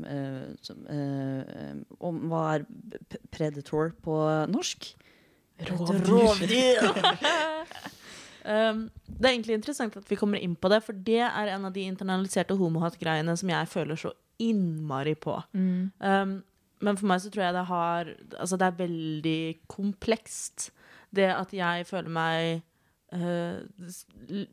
[0.05, 2.65] eh, som, eh, um, om, Hva er
[3.33, 4.19] predator på
[4.51, 4.91] norsk?
[5.65, 5.69] Um,
[9.07, 11.73] det er egentlig interessant at vi kommer inn på det, for det er en av
[11.73, 14.11] de internaliserte homohat-greiene som jeg føler så
[14.43, 15.37] innmari på.
[15.55, 16.43] Um,
[16.83, 20.69] men for meg så tror jeg det har Altså, det er veldig komplekst.
[21.15, 22.63] Det at jeg føler meg
[23.15, 23.61] uh,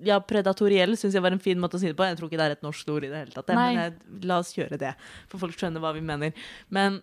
[0.06, 2.06] Ja, predatoriell syns jeg var en fin måte å si det på.
[2.06, 3.54] Jeg tror ikke det er et norsk ord i det hele tatt.
[3.54, 3.70] Nei.
[3.72, 4.92] Men jeg, la oss kjøre det,
[5.30, 6.44] for folk skjønner hva vi mener.
[6.70, 7.00] Men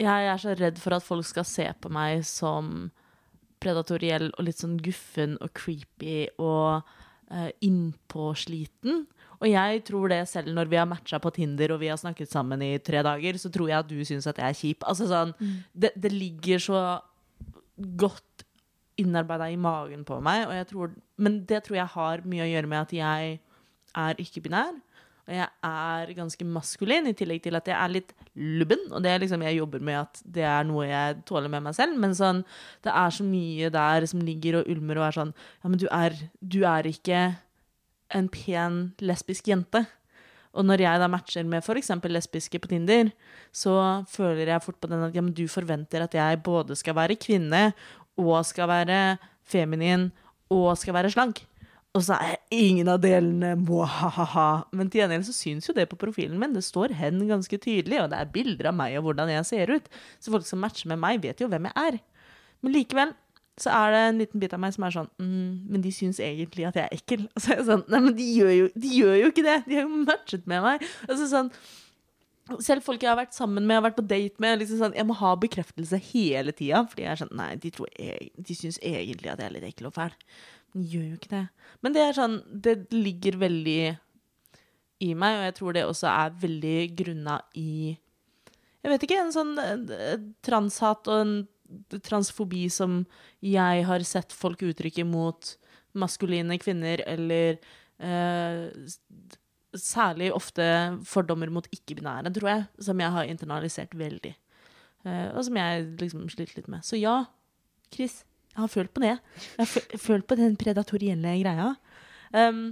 [0.00, 2.88] jeg er så redd for at folk skal se på meg som
[3.62, 6.84] predatoriell og litt sånn guffen og creepy og
[7.32, 9.06] uh, innpåsliten.
[9.40, 12.32] Og jeg tror det selv når vi har matcha på Tinder og vi har snakket
[12.32, 14.86] sammen i tre dager, så tror jeg at du syns at jeg er kjip.
[14.88, 15.34] Altså sånn,
[15.72, 16.80] det, det ligger så
[17.76, 18.46] godt
[18.96, 22.48] innarbeida i magen på meg, og jeg tror, men det tror jeg har mye å
[22.48, 23.38] gjøre med at jeg
[23.96, 24.74] er ikke-binær.
[25.26, 28.84] Og jeg er ganske maskulin, i tillegg til at jeg er litt lubben.
[28.94, 31.74] Og det er liksom jeg jobber med at det er noe jeg tåler med meg
[31.74, 31.96] selv.
[31.98, 32.44] Men sånn,
[32.86, 35.88] det er så mye der som ligger og ulmer og er sånn Ja, men du
[35.90, 37.24] er, du er ikke
[38.14, 39.84] en pen lesbisk jente.
[40.56, 41.90] Og når jeg da matcher med f.eks.
[42.08, 43.10] lesbiske på Tinder,
[43.52, 47.18] så føler jeg fort på den at ja, du forventer at jeg både skal være
[47.20, 47.72] kvinne,
[48.16, 50.08] og skal være feminin,
[50.48, 51.42] og skal være slank.
[51.96, 54.48] Og så er ingen av delene ha-ha-ha.
[54.76, 56.56] Men til gjengjeld så syns jo det på profilen min.
[56.56, 59.72] Det står hen ganske tydelig, og det er bilder av meg og hvordan jeg ser
[59.72, 59.88] ut.
[60.20, 61.98] Så folk som matcher med meg, vet jo hvem jeg er.
[62.60, 63.14] Men likevel
[63.60, 66.18] så er det en liten bit av meg som er sånn mm, Men de syns
[66.20, 67.22] egentlig at jeg er ekkel.
[67.30, 69.56] Og så er jeg sånn Nei, men de gjør jo, de gjør jo ikke det!
[69.64, 70.86] De har jo matchet med meg.
[71.08, 71.52] Altså sånn
[72.62, 74.92] selv folk jeg har vært sammen med, jeg har vært på date med, liksom sånn,
[74.94, 76.84] jeg må ha bekreftelse hele tida.
[76.86, 79.90] Fordi jeg er sånn Nei, de, jeg, de syns egentlig at jeg er litt ekkel
[79.90, 80.14] og fæl.
[80.74, 81.44] Men gjør jo ikke det.
[81.82, 83.80] Men det er sånn Det ligger veldig
[85.06, 89.34] i meg, og jeg tror det også er veldig grunna i Jeg vet ikke, en
[89.34, 91.34] sånn eh, transhat og en
[92.06, 93.00] transfobi som
[93.44, 95.54] jeg har sett folk uttrykke mot
[95.96, 97.56] maskuline kvinner, eller
[97.98, 98.66] eh,
[99.76, 100.64] særlig ofte
[101.08, 104.34] fordommer mot ikke-binære, tror jeg, som jeg har internalisert veldig.
[105.06, 106.84] Eh, og som jeg liksom sliter litt med.
[106.86, 107.18] Så ja,
[107.92, 109.14] Chris, jeg har følt på det.
[109.56, 111.72] Jeg har fø- følt på den predatorielle greia.
[112.34, 112.62] Um,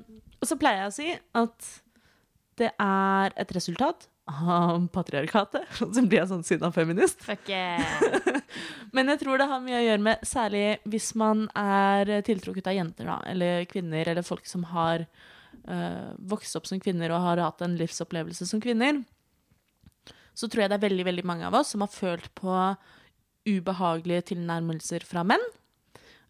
[0.41, 1.69] og så pleier jeg å si at
[2.59, 5.69] det er et resultat av patriarkatet.
[5.79, 7.23] Så blir jeg sånn sinna feminist.
[7.25, 8.41] Fuck yeah.
[8.97, 12.79] Men jeg tror det har mye å gjøre med særlig hvis man er tiltrukket av
[12.79, 15.07] jenter, da, eller kvinner, eller folk som har
[15.69, 19.03] uh, vokst opp som kvinner og har hatt en livsopplevelse som kvinner.
[20.35, 22.55] Så tror jeg det er veldig, veldig mange av oss som har følt på
[23.45, 25.43] ubehagelige tilnærmelser fra menn.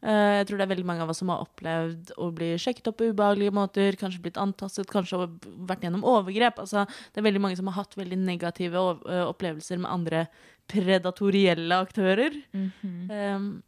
[0.04, 2.90] Eh, Jeg tror det er veldig mange av oss som har opplevd å bli sjekket
[2.90, 5.22] opp på ubehagelige måter, kanskje blitt antastet, kanskje
[5.64, 6.58] vært gjennom overgrep.
[6.60, 8.82] Altså, det er veldig mange som har hatt veldig negative
[9.30, 10.26] opplevelser med andre
[10.68, 12.36] predatorielle aktører.
[12.54, 13.62] um,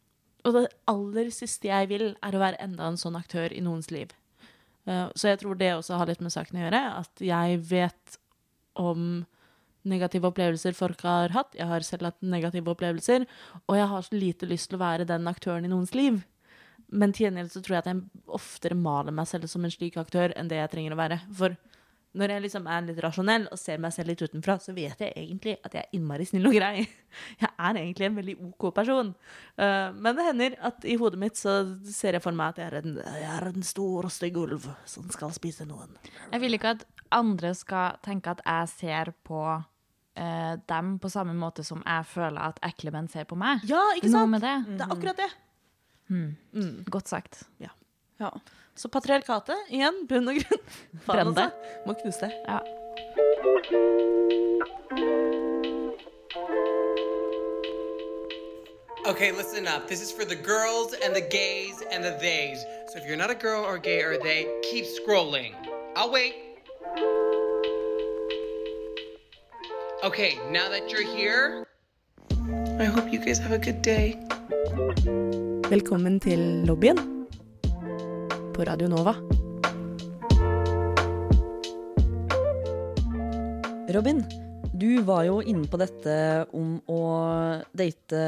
[0.45, 3.89] og det aller siste jeg vil, er å være enda en sånn aktør i noens
[3.91, 4.13] liv.
[4.87, 6.83] Uh, så jeg tror det også har litt med saken å gjøre.
[7.01, 8.19] At jeg vet
[8.77, 9.25] om
[9.87, 11.55] negative opplevelser folk har hatt.
[11.57, 13.27] Jeg har selv hatt negative opplevelser.
[13.65, 16.21] Og jeg har så lite lyst til å være den aktøren i noens liv.
[16.87, 19.97] Men til gjengjeld så tror jeg at jeg oftere maler meg selv som en slik
[19.99, 21.19] aktør enn det jeg trenger å være.
[21.35, 21.57] For
[22.17, 25.13] når jeg liksom er litt rasjonell og ser meg selv litt utenfra, så vet jeg
[25.13, 26.87] egentlig at jeg er innmari snill og grei.
[27.41, 29.07] Jeg er egentlig en veldig OK person.
[29.57, 32.67] Eh, men det hender at i hodet mitt så ser jeg for meg at jeg
[32.67, 35.95] er en, jeg er en stor og stygg ulv som skal spise noen.
[36.31, 36.85] Jeg vil ikke at
[37.17, 39.41] andre skal tenke at jeg ser på
[40.17, 43.61] eh, dem på samme måte som jeg føler at ekle menn ser på meg.
[43.69, 44.33] Ja, ikke Noe sant?
[44.35, 44.55] med det.
[44.79, 45.29] Det er akkurat det.
[46.89, 47.43] Godt sagt.
[47.63, 47.69] Ja.
[48.77, 50.63] Så patriarkatet, igjen, bunn og grunn.
[51.05, 51.47] Faen, Brenn det.
[51.49, 51.83] altså.
[51.89, 52.33] Må knuse det.
[52.47, 53.67] Ja.
[59.05, 59.87] Okay, listen up.
[59.87, 62.59] This is for the girls and the gays and the theys.
[62.91, 65.53] So if you're not a girl or gay or they, keep scrolling.
[65.95, 66.35] I'll wait.
[70.07, 71.67] Okay, now that you're here,
[72.79, 74.15] I hope you guys have a good day.
[75.67, 76.95] Velkommen til lobbyen
[78.55, 79.11] på Radio Nova.
[83.91, 84.23] Robin,
[84.79, 86.15] du var jo inne på dette
[86.55, 87.01] om å
[87.75, 88.21] date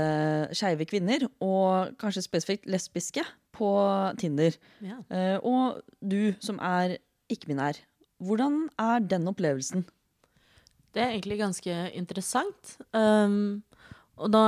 [0.52, 3.24] skeive kvinner, og kanskje spesifikt lesbiske,
[3.56, 3.72] på
[4.20, 4.60] Tinder.
[4.84, 5.00] Ja.
[5.08, 6.98] Eh, og du som er
[7.32, 7.80] ikke-binær,
[8.20, 9.88] hvordan er den opplevelsen?
[10.94, 12.78] Det er egentlig ganske interessant.
[12.94, 13.62] Um,
[14.20, 14.42] og da,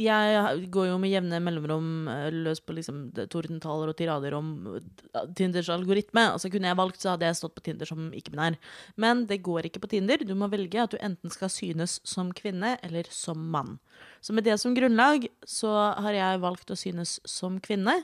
[0.00, 5.18] jeg går jo med jevne mellomrom eh, løs på liksom tordentaler og tirader om eh,
[5.36, 6.24] Tinders algoritme.
[6.32, 8.56] Altså Kunne jeg valgt, så hadde jeg stått på Tinder som ikke-binær.
[8.96, 10.24] Men det går ikke på Tinder.
[10.24, 13.76] Du må velge at du enten skal synes som kvinne eller som mann.
[14.24, 17.98] Så med det som grunnlag så har jeg valgt å synes som kvinne.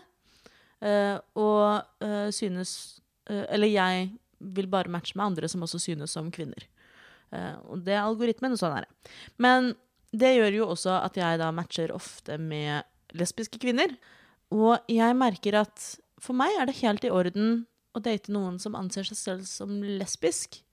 [0.84, 2.04] Eh, og
[2.36, 6.66] synes Eller jeg vil bare matche med andre som også synes som kvinner.
[7.32, 9.14] Eh, og det er algoritmen, og sånn er det.
[9.42, 9.72] Men
[10.14, 12.84] det gjør jo også at jeg da matcher ofte med
[13.18, 13.94] lesbiske kvinner.
[14.54, 15.86] Og jeg merker at
[16.22, 19.80] for meg er det helt i orden å date noen som anser seg selv som
[19.82, 20.63] lesbisk,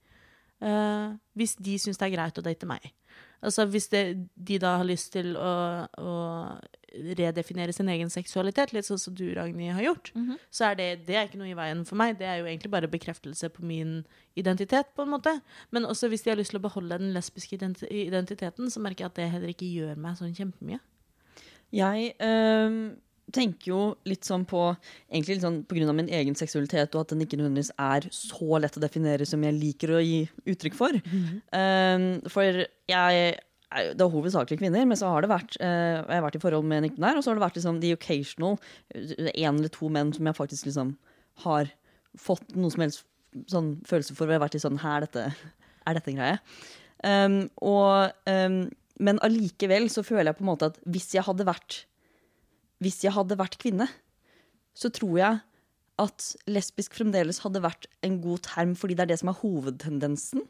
[0.62, 2.92] eh, hvis de syns det er greit å date meg.
[3.42, 5.52] Altså Hvis det, de da har lyst til å,
[5.98, 6.12] å
[7.18, 10.12] redefinere sin egen seksualitet, litt sånn som du, Ragnhild, har gjort,
[10.54, 12.14] så er det, det er ikke noe i veien for meg.
[12.20, 14.04] Det er jo egentlig bare bekreftelse på min
[14.38, 15.34] identitet, på en måte.
[15.74, 19.10] Men også hvis de har lyst til å beholde den lesbiske identiteten, så merker jeg
[19.10, 20.78] at det heller ikke gjør meg sånn kjempemye.
[21.72, 22.82] Jeg øhm,
[23.32, 24.64] tenker jo litt sånn på
[25.12, 28.08] Egentlig litt sånn på grunn av min egen seksualitet, og at den ikke nødvendigvis er
[28.14, 30.98] så lett å definere som jeg liker å gi uttrykk for.
[31.56, 33.32] Øhm, for jeg
[33.72, 36.66] det er hovedsakelig kvinner, men så har det vært øh, Jeg har vært i forhold
[36.68, 38.58] med en ikke-binær, og så har det vært liksom the occasional
[38.92, 40.92] én eller to menn som jeg faktisk liksom
[41.46, 41.70] har
[42.20, 43.06] fått noe som helst
[43.48, 44.26] sånn følelse for.
[44.26, 45.30] Og jeg har vært i sånn Her, dette,
[45.88, 46.38] er dette en greie?
[47.02, 48.58] Um, og, um,
[49.02, 51.82] men allikevel så føler jeg på en måte at hvis jeg hadde vært
[52.82, 53.86] Hvis jeg hadde vært kvinne,
[54.74, 55.40] så tror jeg
[56.02, 60.44] at lesbisk fremdeles hadde vært en god term, fordi det er det som er hovedtendensen.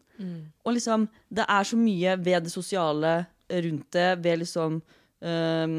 [0.65, 3.15] Og liksom, det er så mye ved det sosiale
[3.51, 5.75] rundt det, ved liksom um,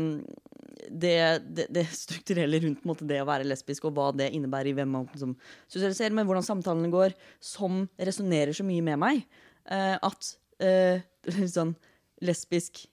[0.89, 1.15] det,
[1.55, 4.91] det, det strukturelle rundt måte, det å være lesbisk, og hva det innebærer i hvem
[4.97, 5.35] man liksom,
[5.71, 9.23] sosialiserer med, hvordan samtalene går, som resonnerer så mye med meg,
[9.71, 11.75] uh, at uh, sånn
[12.27, 12.85] lesbisk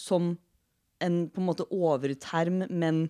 [0.00, 0.36] som
[1.04, 3.06] en på en måte overterm, men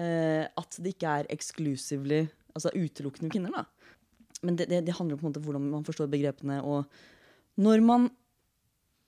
[0.00, 3.98] eh, at det ikke er exclusively, altså utelukkende kvinner, da.
[4.42, 6.58] Men det, det, det handler på en måte om hvordan man forstår begrepene.
[6.66, 6.84] Og
[7.62, 8.08] når man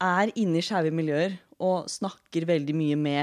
[0.02, 3.22] er inne i skeive miljøer og snakker veldig mye med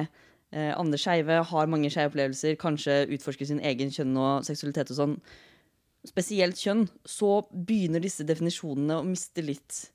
[0.52, 5.00] eh, andre skeive, har mange skeive opplevelser, kanskje utforsker sin egen kjønn og seksualitet og
[5.00, 5.16] sånn,
[6.08, 9.86] spesielt kjønn, så begynner disse definisjonene å miste litt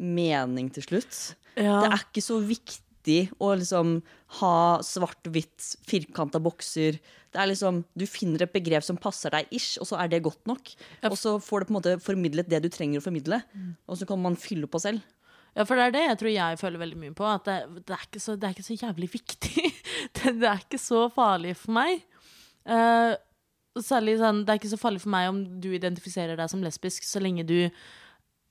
[0.00, 1.18] mening til slutt.
[1.58, 4.00] Det er ikke så viktig viktig å liksom
[4.40, 6.98] ha svart-hvitt, firkanta bokser.
[7.32, 10.22] Det er liksom, Du finner et begrep som passer deg ish, og så er det
[10.22, 10.70] godt nok.
[11.04, 13.42] Og så får du på en måte formidlet det du trenger å formidle,
[13.86, 15.00] og så kan man fylle på selv.
[15.56, 17.24] Ja, for det er det jeg tror jeg føler veldig mye på.
[17.26, 19.64] At det, det, er, ikke så, det er ikke så jævlig viktig.
[20.16, 22.04] det, det er ikke så farlig for meg.
[22.62, 23.16] Uh,
[23.82, 27.02] særlig sånn, Det er ikke så farlig for meg om du identifiserer deg som lesbisk,
[27.06, 27.58] så lenge du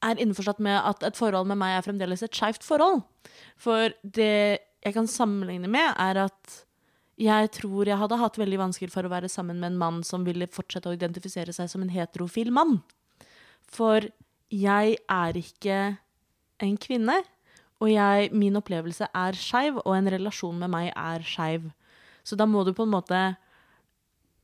[0.06, 3.04] er innforstått med at et forhold med meg er fremdeles et skeivt forhold.
[3.60, 6.60] For det jeg kan sammenligne med, er at
[7.20, 10.24] jeg tror jeg hadde hatt veldig vansker for å være sammen med en mann som
[10.24, 12.78] ville fortsette å identifisere seg som en heterofil mann.
[13.68, 14.08] For
[14.50, 15.80] jeg er ikke
[16.64, 17.18] en kvinne,
[17.80, 21.70] og jeg, min opplevelse er skeiv, og en relasjon med meg er skeiv.
[22.24, 23.20] Så da må du på en måte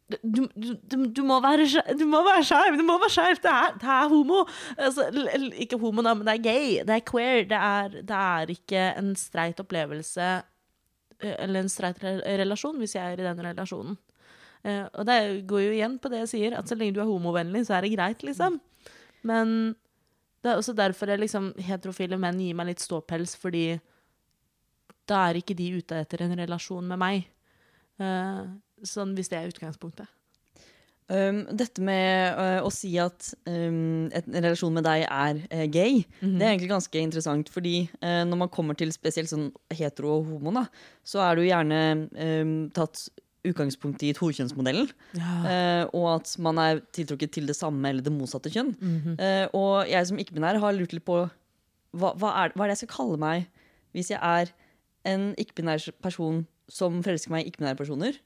[0.05, 1.65] du, du, du, du må være
[1.97, 2.75] du må være skeiv!
[2.77, 3.39] Det må være skeiv!
[3.41, 4.43] Det, det er homo!
[4.77, 5.07] Altså,
[5.65, 6.67] ikke homo, da, men det er gay.
[6.85, 7.47] Det er queer.
[7.49, 10.35] Det er, det er ikke en streit opplevelse
[11.25, 13.95] eller en streit relasjon hvis jeg er i den relasjonen.
[14.65, 15.17] Eh, og det
[15.49, 17.85] går jo igjen på det jeg sier, at så lenge du er homovennlig, så er
[17.85, 18.59] det greit, liksom.
[19.25, 19.75] Men
[20.43, 23.79] det er også derfor jeg liksom, heterofile menn gir meg litt ståpels, fordi
[25.09, 27.27] da er ikke de ute etter en relasjon med meg.
[28.01, 28.41] Eh,
[28.83, 30.11] sånn hvis det er utgangspunktet.
[31.05, 35.65] Um, dette med uh, å si at um, et, en relasjon med deg er uh,
[35.69, 37.51] gay, det er egentlig ganske interessant.
[37.53, 40.65] Fordi uh, når man kommer til spesielt sånn hetero og homo, da,
[41.05, 43.05] så er det jo gjerne um, tatt
[43.45, 44.89] utgangspunkt i tokjønnsmodellen.
[45.45, 48.73] Uh, og at man er tiltrukket til det samme eller det motsatte kjønn.
[49.21, 51.21] Uh, og jeg som ikke-binær har lurt litt på
[51.95, 53.45] hva, hva, er, hva er det jeg skal kalle meg
[53.95, 54.49] hvis jeg er
[55.07, 58.17] en ikke-binær person som forelsker meg i ikke-binære personer?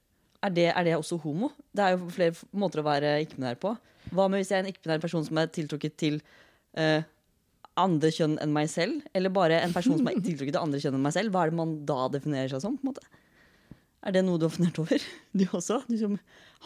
[0.46, 1.52] Er det, er det også homo?
[1.76, 3.74] Det er jo flere måter å være ikke-binær på.
[4.16, 6.20] Hva med hvis jeg er en ikke-binær person som er tiltrukket til
[6.80, 7.02] uh,
[7.80, 9.02] andre kjønn enn meg selv?
[9.16, 11.36] Eller bare en person som er tiltrukket til andre kjønn enn meg selv?
[11.36, 12.80] Hva er det man da definerer seg som?
[12.80, 13.04] på en måte?
[14.08, 15.04] Er det noe du har fundert over?
[15.38, 15.82] Du også?
[15.92, 16.16] Du som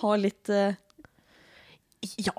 [0.03, 0.77] har litt uh...
[2.19, 2.35] Ja.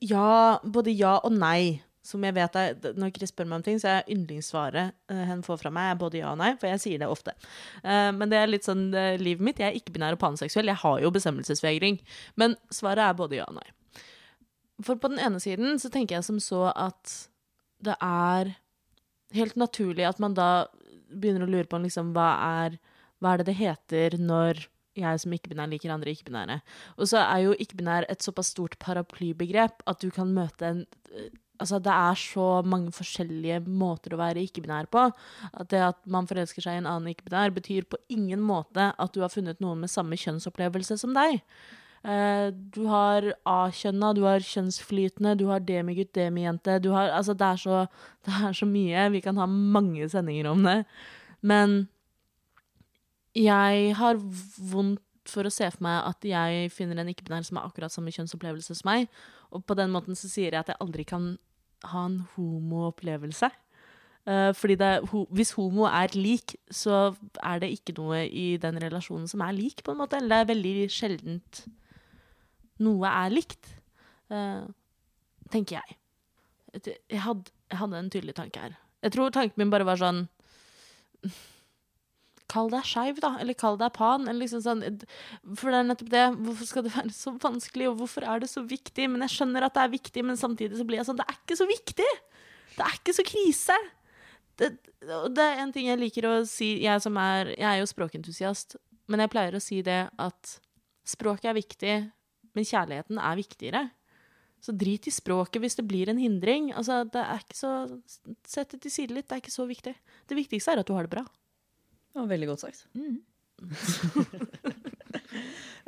[0.00, 0.28] ja.
[0.64, 1.82] Både ja og nei.
[2.02, 5.60] Som jeg vet er, Når Chris spør meg om ting, så er yndlingssvaret uh, får
[5.60, 7.34] fra meg, er både ja og nei, for jeg sier det ofte.
[7.82, 9.62] Eh, men det er litt sånn eh, livet mitt.
[9.62, 10.70] Jeg er ikke-binær og panseksuell.
[10.70, 12.00] Jeg har jo bestemmelsesvegring.
[12.40, 13.68] Men svaret er både ja og nei.
[14.82, 17.14] For på den ene siden så tenker jeg som så at
[17.82, 18.54] det er
[19.36, 20.66] helt naturlig at man da
[21.12, 22.32] begynner å lure på liksom, hva,
[22.64, 22.78] er,
[23.22, 24.64] hva er det det heter når
[24.98, 26.58] jeg som ikke-binær liker andre ikke-binære.
[26.98, 30.82] Og så er jo ikke-binær et såpass stort paraplybegrep at du kan møte en
[31.62, 35.04] Altså, det er så mange forskjellige måter å være ikke-binær på.
[35.52, 39.14] At det at man forelsker seg i en annen ikke-binær, betyr på ingen måte at
[39.14, 41.40] du har funnet noen med samme kjønnsopplevelse som deg.
[42.02, 46.80] Eh, du har A-kjønna, du har kjønnsflytende, du har demigutt, demijente.
[46.82, 47.86] Altså, det er, så,
[48.26, 49.08] det er så mye.
[49.14, 50.82] Vi kan ha mange sendinger om det.
[51.40, 51.86] Men
[53.38, 57.68] jeg har vondt for å se for meg at jeg finner en ikke-binær som har
[57.68, 59.06] akkurat samme kjønnsopplevelse som meg.
[59.54, 61.36] Og på den måten så sier jeg at jeg aldri kan
[61.90, 63.50] ha en homoopplevelse.
[64.22, 68.78] Uh, fordi det, ho hvis homo er lik, så er det ikke noe i den
[68.82, 70.20] relasjonen som er lik, på en måte.
[70.20, 71.64] Eller det er veldig sjeldent
[72.82, 73.74] noe er likt.
[74.32, 74.68] Uh,
[75.52, 75.98] tenker jeg.
[77.10, 78.78] Jeg hadde, jeg hadde en tydelig tanke her.
[79.02, 80.24] Jeg tror tanken min bare var sånn
[82.52, 83.32] Kall deg skeiv, da.
[83.40, 84.26] Eller kall deg pan.
[84.28, 84.84] Eller liksom sånn.
[85.56, 86.26] For det er nettopp det.
[86.48, 89.08] Hvorfor skal det være så vanskelig, og hvorfor er det så viktig?
[89.12, 91.40] Men jeg skjønner at det er viktig, men samtidig så blir jeg sånn Det er
[91.40, 92.10] ikke så viktig!
[92.72, 93.78] Det er ikke så krise!
[94.60, 94.68] Det,
[95.02, 98.76] det er en ting jeg liker å si, jeg som er Jeg er jo språkentusiast,
[99.10, 100.56] men jeg pleier å si det at
[101.08, 101.96] språket er viktig,
[102.52, 103.82] men kjærligheten er viktigere.
[104.62, 106.70] Så drit i språket hvis det blir en hindring.
[106.78, 107.72] Altså, det er ikke så
[108.46, 109.94] Sett det til side litt, det er ikke så viktig.
[110.28, 111.24] Det viktigste er at du har det bra.
[112.12, 112.84] Det var veldig godt sagt.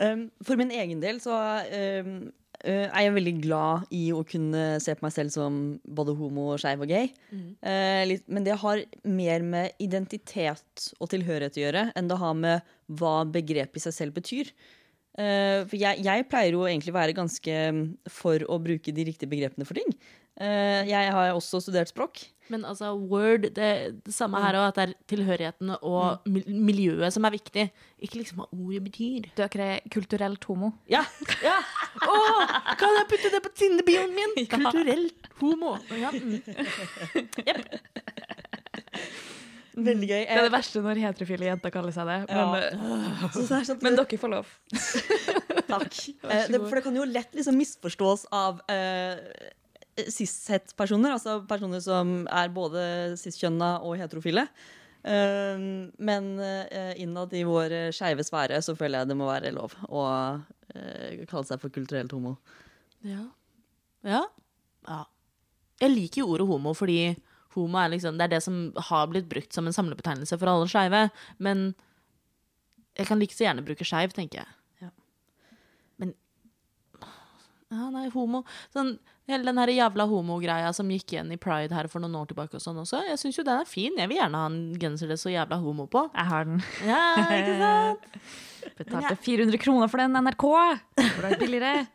[0.04, 2.12] um, for min egen del så um,
[2.64, 6.46] uh, er jeg veldig glad i å kunne se på meg selv som både homo,
[6.60, 7.10] skeiv og gay.
[7.60, 12.34] Uh, litt, men det har mer med identitet og tilhørighet å gjøre enn det har
[12.40, 14.46] med hva begrepet i seg selv betyr.
[15.14, 17.58] Uh, for jeg, jeg pleier jo egentlig å være ganske
[18.10, 19.92] for å bruke de riktige begrepene for ting.
[20.34, 22.24] Jeg har også studert språk.
[22.52, 23.68] Men altså, word Det,
[24.04, 27.66] det samme her òg, at det er tilhørigheten og miljøet som er viktig.
[28.04, 29.30] Ikke liksom hva ordet betyr.
[29.38, 30.74] Dere er kulturelt homo.
[30.90, 31.04] Ja!
[31.44, 31.56] ja.
[32.04, 32.42] Oh,
[32.80, 34.34] kan jeg putte det på Tinder-bioen min?
[34.54, 35.76] Kulturelt homo.
[35.96, 36.42] Ja, mm.
[39.74, 40.20] Veldig gøy.
[40.22, 42.18] Det er det verste når heterofile jenter kaller seg det.
[42.30, 44.52] Men, Så det er sånn men dere får lov.
[45.72, 45.98] Takk.
[46.28, 49.16] Eh, det, for det kan jo lett liksom misforstås av uh,
[49.96, 52.82] cis-het-personer, altså personer som er både
[53.20, 54.46] cis-kjønna og heterofile.
[55.04, 55.66] Eh,
[56.08, 59.74] men eh, innad i vår eh, skeive sfære så føler jeg det må være lov
[59.92, 60.04] å
[60.72, 62.38] eh, kalle seg for kulturelt homo.
[63.04, 63.26] Ja.
[64.06, 64.24] ja.
[64.88, 65.02] Ja.
[65.82, 66.98] Jeg liker jo ordet homo fordi
[67.54, 68.56] homo er liksom Det er det som
[68.88, 71.06] har blitt brukt som en samlebetegnelse for alle skeive.
[71.38, 71.72] Men
[72.98, 74.50] jeg kan like så gjerne bruke skeiv, tenker jeg.
[74.86, 74.90] Ja.
[76.02, 76.14] Men
[77.74, 78.44] Ja, er homo
[78.74, 78.94] sånn,
[79.24, 82.58] Hele den her jævla homogreia som gikk igjen i pride her for noen år tilbake
[82.58, 82.98] og sånn også.
[83.08, 83.94] Jeg syns jo den er fin.
[83.96, 86.02] Jeg vil gjerne ha en genser det er så jævla homo på.
[86.12, 86.60] Jeg har den.
[86.84, 86.98] Ja,
[87.38, 88.18] ikke sant?
[88.82, 90.44] Betalte 400 kroner for den NRK!
[91.00, 91.86] Det er billigere.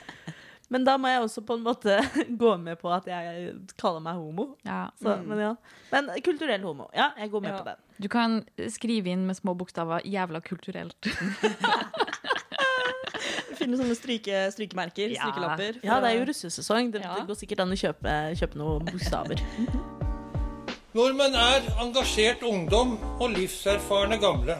[0.70, 1.96] Men da må jeg også på en måte
[2.42, 4.52] gå med på at jeg kaller meg homo.
[4.64, 4.84] Ja.
[5.02, 5.48] Så, men, ja.
[5.90, 6.86] men kulturell homo.
[6.94, 7.58] Ja, jeg går med Ja.
[7.58, 7.80] på den.
[8.00, 8.38] Du kan
[8.70, 11.10] skrive inn med små bokstaver 'jævla kulturelt'.
[13.60, 15.26] Finne sånne stryke, strykemerker, Ja.
[15.28, 15.80] strykelapper.
[15.84, 16.90] Ja, det er jo russesesong.
[16.92, 17.14] Det, Ja.
[17.20, 19.42] det går sikkert an å kjøpe, kjøpe noen bokstaver.
[20.94, 24.56] Nordmenn er engasjert ungdom og livserfarne gamle.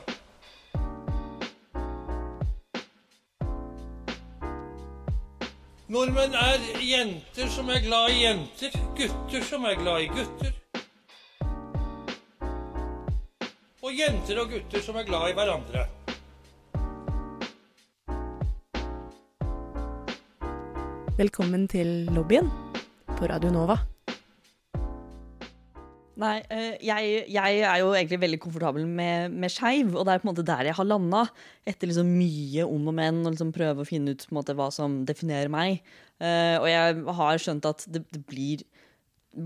[5.91, 10.53] Nordmenn er jenter som er glad i jenter, gutter som er glad i gutter.
[13.83, 15.87] Og jenter og gutter som er glad i hverandre.
[21.21, 22.47] Velkommen til lobbyen
[23.19, 23.75] på Radio Nova.
[26.17, 30.23] Nei, eh, jeg, jeg er jo egentlig veldig komfortabel med, med skeiv, og det er
[30.23, 31.27] på en måte der jeg har landa.
[31.69, 35.03] Etter liksom mye om og men, og liksom prøve å finne ut måte, hva som
[35.05, 35.85] definerer meg.
[36.25, 38.65] Eh, og jeg har skjønt at det, det blir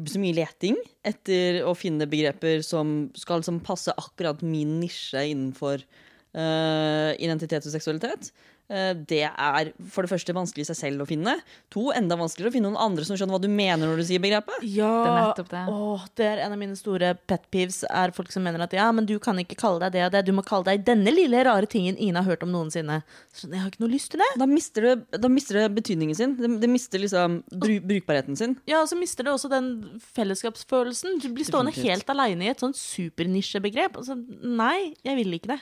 [0.07, 5.83] så mye leting etter å finne begreper som skal liksom passe akkurat min nisje innenfor
[5.83, 8.31] uh, identitet og seksualitet.
[8.73, 11.35] Eh, det er for det første vanskelig i seg selv å finne.
[11.75, 14.23] To, enda vanskeligere å finne noen andre som skjønner hva du mener når du sier
[14.25, 14.63] begrepet.
[14.65, 15.65] Ja, Det er nettopp det.
[15.75, 18.87] Åh, det er en av mine store pet peeves er folk som mener at ja,
[18.97, 21.45] men du kan ikke kalle deg det og det, du må kalle deg denne lille
[21.45, 23.03] rare tingen ingen har hørt om noensinne.
[23.37, 24.31] Så jeg har ikke noe lyst til det.
[24.41, 26.35] Da mister det, da mister det betydningen sin.
[26.41, 28.57] Det, det mister liksom bru, brukbarheten sin.
[28.71, 31.21] Ja, og så mister det også den fellesskapsfølelsen.
[31.21, 32.01] Du blir stående Definitivt.
[32.01, 34.01] helt aleine i et sånt supernisjebegrep.
[34.01, 35.61] Altså, nei, jeg vil ikke det.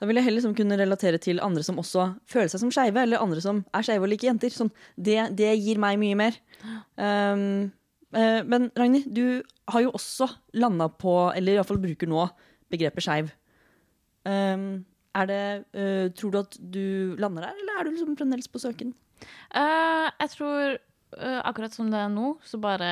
[0.00, 3.04] Da vil jeg heller liksom kunne relatere til andre som også føler seg som skeive,
[3.04, 4.52] eller andre som er skeive og liker jenter.
[4.52, 6.38] Sånn, det, det gir meg mye mer.
[6.98, 7.44] Um,
[8.16, 10.28] uh, men Ragnhild, du har jo også
[10.60, 12.26] landa på, eller iallfall bruker nå,
[12.72, 13.30] begrepet skeiv.
[14.26, 14.82] Um,
[15.14, 15.44] er det,
[15.78, 18.92] uh, tror du at du lander der, eller er du liksom fremdeles på søken?
[19.54, 20.80] Uh, jeg tror
[21.14, 22.88] akkurat som det er nå, så bare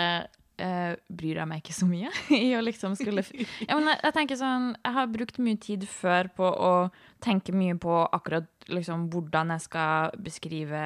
[0.61, 4.39] eh, bryr jeg meg ikke så mye i å liksom skulle ja, jeg, jeg tenker
[4.41, 6.73] sånn Jeg har brukt mye tid før på å
[7.25, 10.83] tenke mye på akkurat liksom hvordan jeg skal beskrive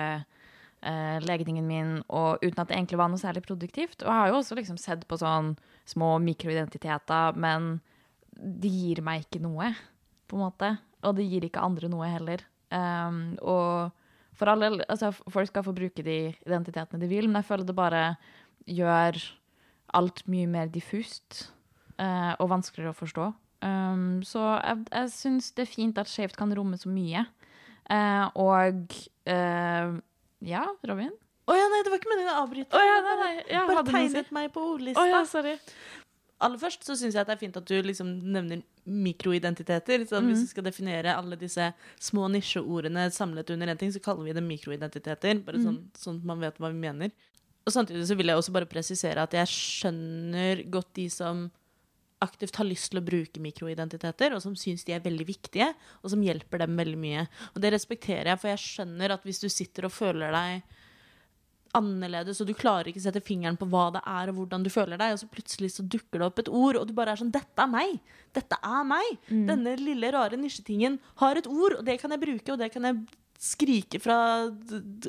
[0.87, 4.03] uh, legningen min, og uten at det egentlig var noe særlig produktivt.
[4.03, 5.55] Og jeg har jo også liksom sett på sånn
[5.89, 7.77] små mikroidentiteter, men
[8.37, 9.71] de gir meg ikke noe,
[10.29, 10.73] på en måte.
[11.07, 12.45] Og det gir ikke andre noe heller.
[12.73, 13.93] Um, og
[14.37, 17.77] for alle, altså, folk skal få bruke de identitetene de vil, men jeg føler det
[17.77, 18.05] bare
[18.67, 19.21] gjør
[19.95, 21.47] alt mye mer diffust
[22.01, 23.29] uh, og vanskeligere å forstå.
[23.65, 27.25] Um, så jeg, jeg syns det er fint at skjevt kan romme så mye.
[27.87, 28.97] Uh, og
[29.31, 29.95] uh,
[30.45, 31.15] ja, Robin?
[31.47, 32.75] Å ja, nei, det var ikke meningen å avbryte.
[32.75, 35.03] Oh, ja, nei, nei, jeg Bare tegnet meg på ordlista.
[35.03, 35.55] Oh, ja, sorry.
[36.43, 40.03] Aller først så syns jeg det er fint at du liksom nevner mikroidentiteter.
[40.11, 41.71] Så Hvis vi skal definere alle disse
[42.03, 45.41] små nisjeordene samlet under én ting, så kaller vi det mikroidentiteter.
[45.47, 47.15] Bare sånn, sånn at man vet hva vi mener.
[47.67, 51.49] Og samtidig så vil jeg også bare presisere at jeg skjønner godt de som
[52.23, 55.69] aktivt har lyst til å bruke mikroidentiteter, og som syns de er veldig viktige,
[56.01, 57.27] og som hjelper dem veldig mye.
[57.53, 60.63] Og det respekterer jeg, for jeg skjønner at hvis du sitter og føler deg
[61.77, 64.71] annerledes, og du klarer ikke å sette fingeren på hva det er, og hvordan du
[64.73, 67.21] føler deg, og så plutselig så dukker det opp et ord, og du bare er
[67.21, 67.99] sånn Dette er meg!
[68.37, 69.13] Dette er meg!
[69.51, 72.89] Denne lille, rare nisjetingen har et ord, og det kan jeg bruke, og det kan
[72.89, 73.03] jeg
[73.43, 74.19] skrike fra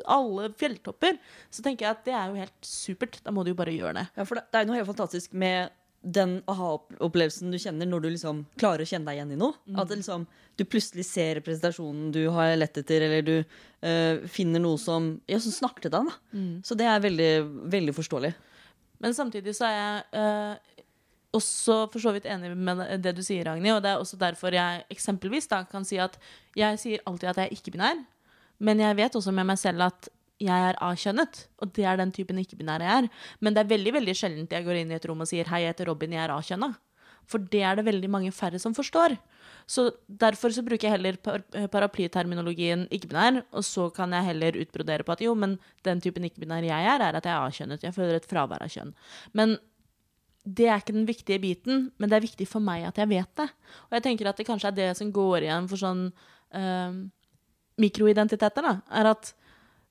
[0.05, 1.19] alle fjelltopper.
[1.53, 3.19] Så tenker jeg at det er jo helt supert.
[3.25, 4.07] Da må du jo bare gjøre det.
[4.17, 5.75] Ja, for det, er jo noe helt fantastisk med
[6.07, 9.57] den aha-opplevelsen du kjenner når du liksom klarer å kjenne deg igjen i noe.
[9.79, 14.79] At liksom, du plutselig ser representasjonen du har lett etter, eller du eh, finner noe
[14.81, 16.07] som, ja, som snakker til deg.
[16.07, 16.45] Da.
[16.67, 17.31] Så det er veldig,
[17.73, 18.33] veldig forståelig.
[19.03, 20.77] Men samtidig så er jeg eh,
[21.37, 23.79] også for så vidt enig med det du sier, Ragnhild.
[23.79, 26.17] Og det er også derfor jeg eksempelvis da kan si at
[26.57, 28.05] jeg sier alltid at jeg er ikke-binær,
[28.59, 30.09] men jeg vet også med meg selv at
[30.41, 33.07] jeg er A-kjønnet, og det er den typen ikke-binære jeg er.
[33.41, 35.63] Men det er veldig veldig sjeldent jeg går inn i et rom og sier 'hei,
[35.63, 36.75] jeg heter Robin, jeg er A-kjønna'.
[37.27, 39.17] For det er det veldig mange færre som forstår.
[39.67, 41.17] Så derfor så bruker jeg heller
[41.67, 46.63] paraplyterminologien ikke-binær, og så kan jeg heller utbrodere på at jo, men den typen ikke-binær
[46.63, 47.83] jeg er, er at jeg er A-kjønnet.
[47.83, 48.93] Jeg føler et fravær av kjønn.
[49.33, 49.57] Men
[50.47, 53.31] det er ikke den viktige biten, men det er viktig for meg at jeg vet
[53.35, 53.49] det.
[53.89, 56.05] Og jeg tenker at det kanskje er det som går igjen for sånn
[56.55, 56.99] eh,
[57.81, 59.33] mikroidentiteter, da, er at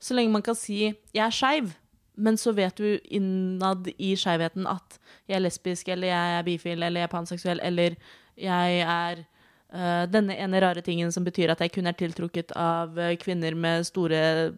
[0.02, 1.74] så lenge man kan si 'jeg er skeiv',
[2.16, 6.82] men så vet du innad i skeivheten at jeg er lesbisk, eller jeg er bifil,
[6.82, 7.96] eller jeg er panseksuell, eller
[8.36, 9.24] jeg er
[9.72, 13.54] eh, denne ene rare tingen som betyr at jeg kun er tiltrukket av eh, kvinner
[13.54, 14.56] med store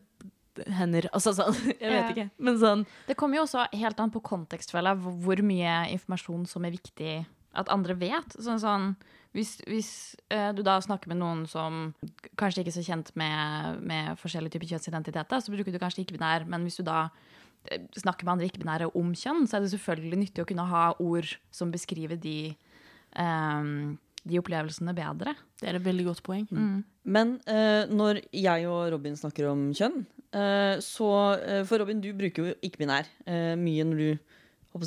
[0.67, 1.09] hender.
[1.15, 2.29] Altså sånn, jeg vet ikke.
[2.39, 6.47] Men sånn Det kommer jo også helt an på kontekst, føler jeg, hvor mye informasjon
[6.47, 7.15] som er viktig
[7.59, 8.39] at andre vet.
[8.39, 8.93] Sånn, sånn,
[9.39, 9.91] hvis hvis
[10.35, 11.93] eh, du da snakker med noen som
[12.39, 16.47] kanskje ikke er så kjent med, med forskjellige typer kjønnsidentiteter, så bruker du kanskje ikke-binær,
[16.51, 17.07] men hvis du da
[17.71, 20.85] eh, snakker med andre ikke-binære om kjønn, så er det selvfølgelig nyttig å kunne ha
[20.99, 22.53] ord som beskriver de,
[23.15, 23.73] eh,
[24.29, 25.37] de opplevelsene bedre.
[25.61, 26.47] Det er et veldig godt poeng.
[27.09, 30.03] Men eh, når jeg og Robin snakker om kjønn,
[30.37, 31.13] eh, så
[31.69, 34.28] For Robin, du bruker jo ikke-binær eh, mye når du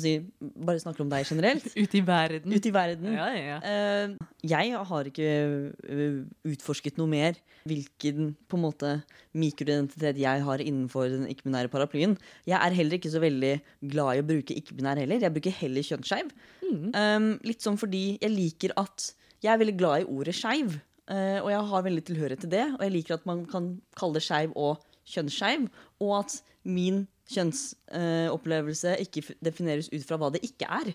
[0.00, 1.66] si, bare snakker om deg generelt.
[1.82, 2.52] Ute i verden.
[2.54, 3.12] Ut i verden.
[3.12, 3.58] Ja, ja, ja.
[3.60, 4.14] Eh,
[4.48, 7.36] jeg har ikke eh, utforsket noe mer
[7.68, 8.92] hvilken på en måte
[9.38, 12.16] mikroidentitet jeg har innenfor den ikke-binære paraplyen.
[12.48, 13.52] Jeg er heller ikke så veldig
[13.92, 15.22] glad i å bruke ikke-binær heller.
[15.22, 16.32] Jeg bruker heller kjønnsskeiv.
[16.72, 19.10] Um, litt sånn fordi jeg liker at
[19.42, 20.76] Jeg er veldig glad i ordet skeiv.
[21.10, 22.66] eh, og jeg har veldig tilhørighet til det.
[22.78, 23.64] Og jeg liker at man kan
[23.98, 25.64] kalle det skeiv og kjønnsskeiv.
[26.00, 27.00] Og at min
[27.34, 30.92] kjønnsopplevelse ikke defineres ut fra hva det ikke er.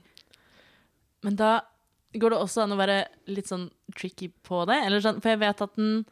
[1.25, 1.51] Men da
[2.17, 3.67] går det også an å være litt sånn
[3.97, 4.79] tricky på det.
[5.03, 6.03] Sånn, for jeg vet at den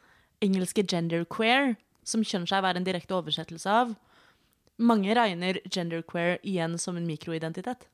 [0.44, 3.94] engelske genderqueer, som kjønnsskeiv er en direkte oversettelse av,
[4.76, 7.86] mange regner genderqueer igjen som en mikroidentitet.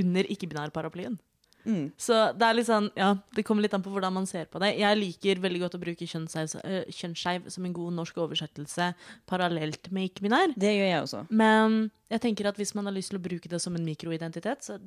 [0.00, 1.20] Under ikke-binær-paraplyen.
[1.64, 1.92] Mm.
[2.00, 4.60] Så det er litt sånn, ja, det kommer litt an på hvordan man ser på
[4.62, 4.72] det.
[4.80, 8.92] Jeg liker veldig godt å bruke kjønnsskeiv øh, som en god norsk oversettelse
[9.30, 10.56] parallelt med ikke-binær.
[10.58, 11.24] Det gjør jeg også.
[11.30, 11.78] Men
[12.12, 14.78] jeg tenker at hvis man har lyst til å bruke det som en mikroidentitet, så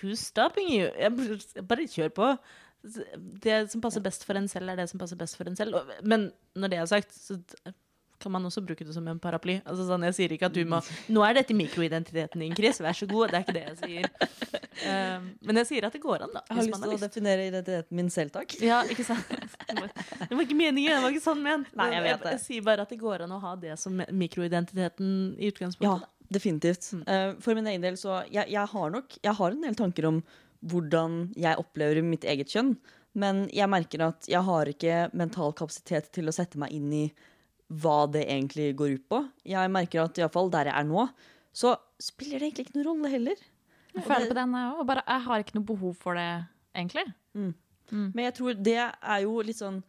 [0.00, 0.90] who's stopping you?
[0.98, 2.34] Jeg Bare kjør på.
[3.44, 5.76] Det som passer best for en selv, er det som passer best for en selv.
[6.04, 7.38] Men når det er sagt, så
[8.24, 9.58] kan man også bruke det som en paraply.
[9.62, 10.80] Altså sånn, Jeg sier ikke at du må
[11.12, 12.80] Nå er dette mikroidentiteten din, Chris.
[12.82, 13.32] Vær så god.
[13.32, 14.08] Det er ikke det jeg sier.
[14.74, 16.42] Um, men jeg sier at det går an, da.
[16.48, 18.56] Jeg har lyst til å definere identiteten min selv, takk.
[18.64, 19.28] ja, ikke sant?
[19.68, 21.70] Det var, det var ikke meningen, det var ikke sånn ment.
[21.78, 22.32] Nei, jeg vet det.
[22.34, 26.08] Jeg, sier bare at det går an å ha det som mikroidentiteten i utgangspunktet.
[26.10, 26.88] Ja, definitivt.
[26.90, 27.08] definitivt.
[27.08, 30.10] Uh, for min egen del så jeg, jeg har nok Jeg har en del tanker
[30.10, 30.20] om
[30.64, 32.74] hvordan jeg opplever mitt eget kjønn.
[33.14, 37.04] Men jeg merker at jeg har ikke mental kapasitet til å sette meg inn i
[37.68, 39.20] hva det egentlig går ut på.
[39.48, 41.06] Jeg merker at iallfall der jeg er nå,
[41.54, 43.44] så spiller det egentlig ikke noen rolle heller.
[43.94, 44.94] Jeg føler på den, jeg òg.
[44.98, 46.30] Jeg har ikke noe behov for det,
[46.74, 47.06] egentlig.
[48.14, 49.82] Men jeg tror det er jo litt sånn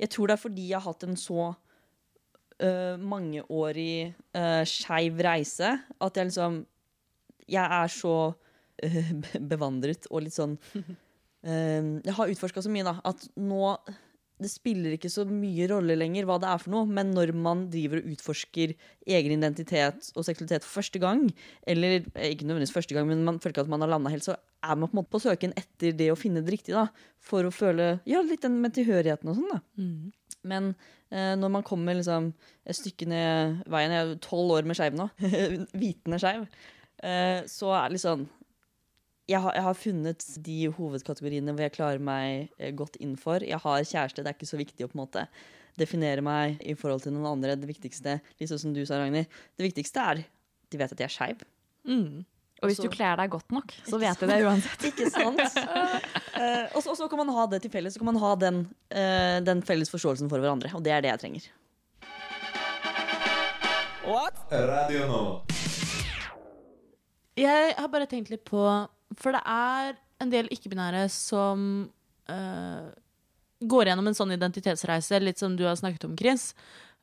[0.00, 5.76] Jeg tror det er fordi jeg har hatt en så uh, mangeårig uh, skeiv reise
[5.78, 6.58] at jeg liksom
[7.46, 9.12] Jeg er så uh,
[9.52, 13.62] bevandret og litt sånn uh, Jeg har utforska så mye, da, at nå
[14.42, 17.64] det spiller ikke så mye rolle lenger hva det er for noe, men når man
[17.72, 18.74] driver og utforsker
[19.08, 21.24] egen identitet og seksualitet for første gang,
[21.66, 24.26] eller eh, ikke nødvendigvis første gang, men man føler ikke at man har landa helt,
[24.26, 27.08] så er man på en måte på søken etter det å finne det riktige, da,
[27.22, 29.52] for å føle ja, litt den med tilhørigheten og sånn.
[29.54, 29.62] da.
[30.46, 30.70] Men
[31.10, 32.30] eh, når man kommer liksom
[32.66, 35.08] et stykke ned veien Jeg er tolv år med skeiv nå.
[35.80, 36.44] Vitende skeiv.
[37.02, 38.28] Eh, så er det litt sånn
[39.26, 43.42] jeg har, jeg har funnet de hovedkategoriene hvor jeg klarer meg eh, godt innenfor.
[43.46, 45.26] Jeg har kjæreste, det er ikke så viktig å på en måte
[45.76, 47.56] definere meg i forhold til noen andre.
[47.58, 51.10] Det viktigste sånn som du sa, Ragnhild, det viktigste er at de vet at jeg
[51.10, 51.42] er skeiv.
[51.86, 52.24] Mm.
[52.62, 54.86] Og hvis du kler deg godt nok, så vet du det uansett.
[54.88, 55.42] Ikke sant?
[55.42, 57.92] uh, og så- og så kan man ha det til felles.
[57.94, 58.62] Så kan man ha den,
[58.94, 60.72] uh, den felles forståelsen for hverandre.
[60.74, 61.50] Og det er det jeg trenger.
[64.50, 65.42] Radio Nova.
[67.36, 68.62] Jeg har bare tenkt litt på
[69.14, 71.60] For det er en del ikke-binære som
[72.32, 72.88] uh,
[73.60, 76.50] går gjennom en sånn identitetsreise, litt som du har snakket om, Chris.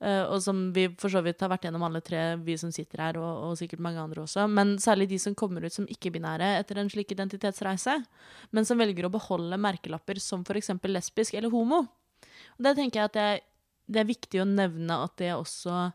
[0.03, 3.05] Uh, og som vi for så vidt har vært gjennom alle tre, vi som sitter
[3.05, 4.49] her, og, og sikkert mange andre også.
[4.51, 7.99] Men særlig de som kommer ut som ikke-binære etter en slik identitetsreise.
[8.51, 10.73] Men som velger å beholde merkelapper som f.eks.
[10.89, 11.85] lesbisk eller homo.
[12.57, 13.29] Og det tenker jeg at det,
[13.93, 15.87] det er viktig å nevne at det også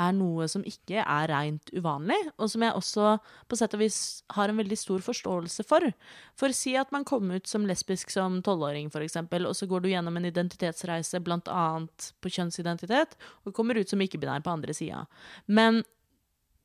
[0.00, 3.16] er noe som ikke er rent uvanlig, og som jeg også
[3.48, 3.98] på sett og vis
[4.36, 5.88] har en veldig stor forståelse for.
[6.38, 9.90] For si at man kom ut som lesbisk som tolvåring, f.eks., og så går du
[9.92, 11.66] gjennom en identitetsreise bl.a.
[12.20, 15.06] på kjønnsidentitet, og kommer ut som ikke-binær på andre sida.
[15.46, 15.82] Men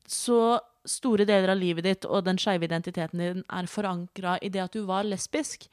[0.08, 4.64] så store deler av livet ditt og den skeive identiteten din er forankra i det
[4.64, 5.68] at du var lesbisk.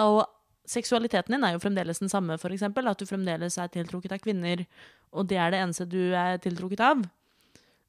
[0.00, 0.22] Og
[0.68, 4.66] seksualiteten din er jo fremdeles den samme, eksempel, at du fremdeles er tiltrukket av kvinner,
[5.12, 7.02] og det er det eneste du er tiltrukket av.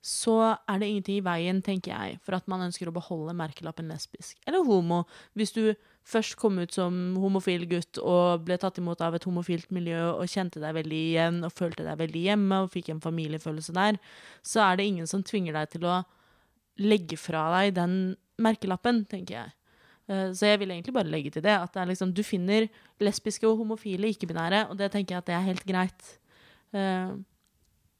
[0.04, 0.36] så
[0.68, 4.36] er det ingenting i veien, tenker jeg, for at man ønsker å beholde merkelappen lesbisk.
[4.44, 5.06] Eller homo.
[5.32, 5.62] Hvis du
[6.04, 10.28] først kom ut som homofil gutt og ble tatt imot av et homofilt miljø og
[10.28, 14.02] kjente deg veldig igjen og følte deg veldig hjemme og fikk en familiefølelse der,
[14.44, 16.02] så er det ingen som tvinger deg til å
[16.84, 17.98] legge fra deg den
[18.44, 19.56] merkelappen, tenker jeg.
[20.10, 21.54] Eh, Så jeg vil egentlig bare legge til det.
[21.56, 22.68] At det liksom, du finner
[23.00, 26.10] lesbiske og homofile ikke-binære, og det tenker jeg at det er helt greit.
[26.74, 27.14] Eh,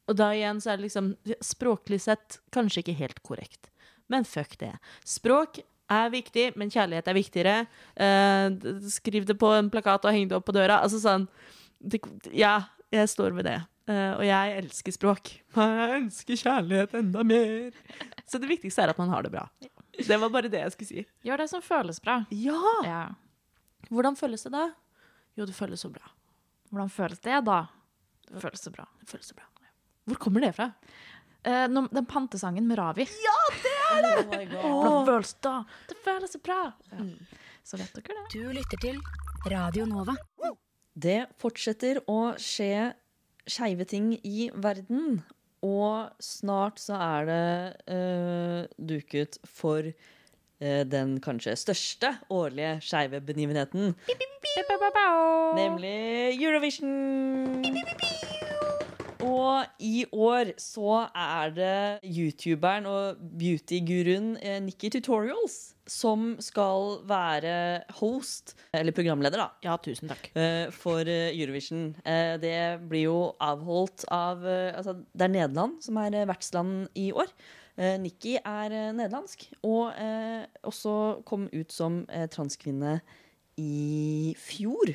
[0.04, 3.70] og da igjen så er det liksom språklig sett kanskje ikke helt korrekt.
[4.12, 4.74] Men fuck det.
[5.08, 7.54] Språk er viktig, men kjærlighet er viktigere.
[7.96, 8.50] Eh,
[8.92, 10.82] skriv det på en plakat og heng det opp på døra.
[10.84, 11.24] Altså sånn
[11.80, 12.02] det,
[12.36, 12.58] Ja,
[12.92, 13.62] jeg står ved det.
[13.88, 15.30] Eh, og jeg elsker språk.
[15.56, 17.74] Jeg ønsker kjærlighet enda mer.
[18.24, 19.42] Så det viktigste er at man har det bra.
[19.98, 21.06] Det var bare det jeg skulle si.
[21.26, 22.20] Gjør det som føles bra.
[22.34, 22.74] Ja!
[22.86, 23.02] Ja.
[23.90, 24.68] Hvordan føles det da?
[25.38, 26.12] Jo, det føles så bra.
[26.70, 27.58] Hvordan føles det da?
[28.30, 28.86] Det føles så bra.
[29.00, 29.46] Det føles så bra.
[30.04, 30.70] Hvor kommer det fra?
[31.44, 33.06] Eh, den pantesangen med Ravi.
[33.24, 34.60] Ja, det er det!
[34.64, 35.54] Oh Hvordan føles det da?
[35.88, 36.58] Det føles så bra.
[36.92, 37.06] Ja.
[37.64, 38.26] Så vet dere det.
[38.34, 39.00] Du lytter til
[39.52, 40.16] Radio Nova.
[40.94, 42.92] Det fortsetter å skje
[43.50, 45.22] skeive ting i verden.
[45.64, 47.44] Og snart så er det
[47.88, 53.94] uh, duket for uh, den kanskje største årlige skeive begivenheten.
[55.56, 55.96] Nemlig
[56.36, 57.64] Eurovision.
[59.24, 67.54] Og i år så er det youtuberen og beautyguruen eh, Nikki Tutorials som skal være
[67.98, 70.30] host, eller programleder, da, Ja, tusen takk.
[70.36, 71.92] eh, for eh, Eurovision.
[72.04, 72.54] Det
[72.88, 77.30] blir jo avholdt av Altså, det er Nederland som er vertsland i år.
[77.98, 79.90] Nikki er nederlandsk, og
[80.62, 83.00] også kom ut som transkvinne
[83.58, 84.94] i fjor.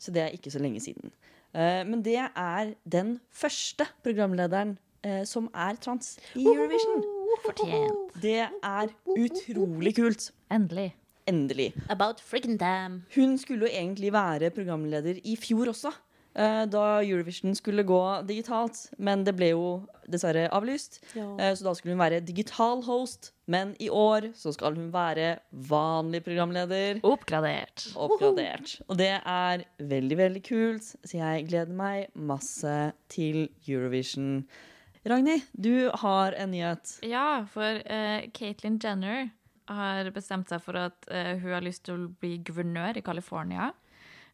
[0.00, 1.12] Så det er ikke så lenge siden.
[1.54, 7.02] Eh, Men det er den første programlederen eh, som er trans i Eurovision.
[7.44, 8.14] Fortjent.
[8.22, 10.30] Det er utrolig kult.
[10.50, 10.90] Endelig.
[11.30, 11.72] Endelig.
[11.88, 13.04] About friggin' damn.
[13.14, 15.92] Hun skulle jo egentlig være programleder i fjor også,
[16.34, 18.88] da Eurovision skulle gå digitalt.
[18.98, 19.64] Men det ble jo
[20.10, 21.36] dessverre avlyst, Ja.
[21.38, 23.32] eh, så da skulle hun være digital host.
[23.46, 27.00] Men i år så skal hun være vanlig programleder.
[27.02, 27.88] Oppgradert.
[27.96, 28.76] Oppgradert.
[28.88, 34.44] Og det er veldig, veldig kult, så jeg gleder meg masse til Eurovision.
[35.06, 36.98] Ragnhild, du har en nyhet.
[37.02, 39.30] Ja, for uh, Caitlyn Jenner
[39.70, 43.70] har bestemt seg for at uh, hun har lyst til å bli guvernør i California.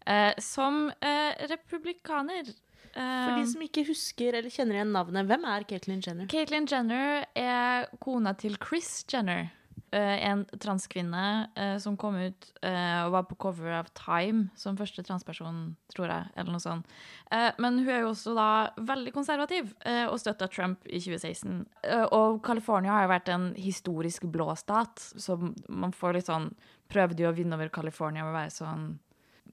[0.06, 2.48] Eh, som eh, republikaner.
[2.96, 6.26] Eh, For de som ikke husker eller kjenner igjen navnet, hvem er Caitlyn Jenner?
[6.32, 9.50] Caitlyn Jenner er kona til Chris Jenner.
[9.92, 14.76] eh, en transkvinne eh, som kom ut eh, og var på cover av Time som
[14.76, 16.26] første transperson, tror jeg.
[16.36, 16.88] eller noe sånt.
[17.30, 18.48] Eh, men hun er jo også da
[18.80, 21.66] veldig konservativ eh, og støtta Trump i 2016.
[21.86, 25.36] Eh, og California har jo vært en historisk blå stat, så
[25.68, 26.50] man får litt sånn
[26.90, 28.82] Prøvde jo å vinne over California med å være sånn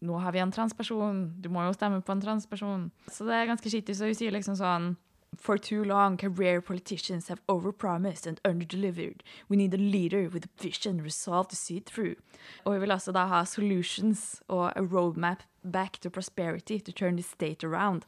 [0.04, 2.92] nå har vi en transperson, du må jo stemme på en transperson.
[3.08, 4.94] Så det er ganske skittig, så hun sier liksom sånn
[5.40, 9.24] For too long, career politicians have overpromised and underdelivered.
[9.50, 12.18] We need a leader with a vision resolved to see through.
[12.66, 17.16] Og hun vil altså da ha solutions og a roadmap back to prosperity to turn
[17.16, 18.06] the state around.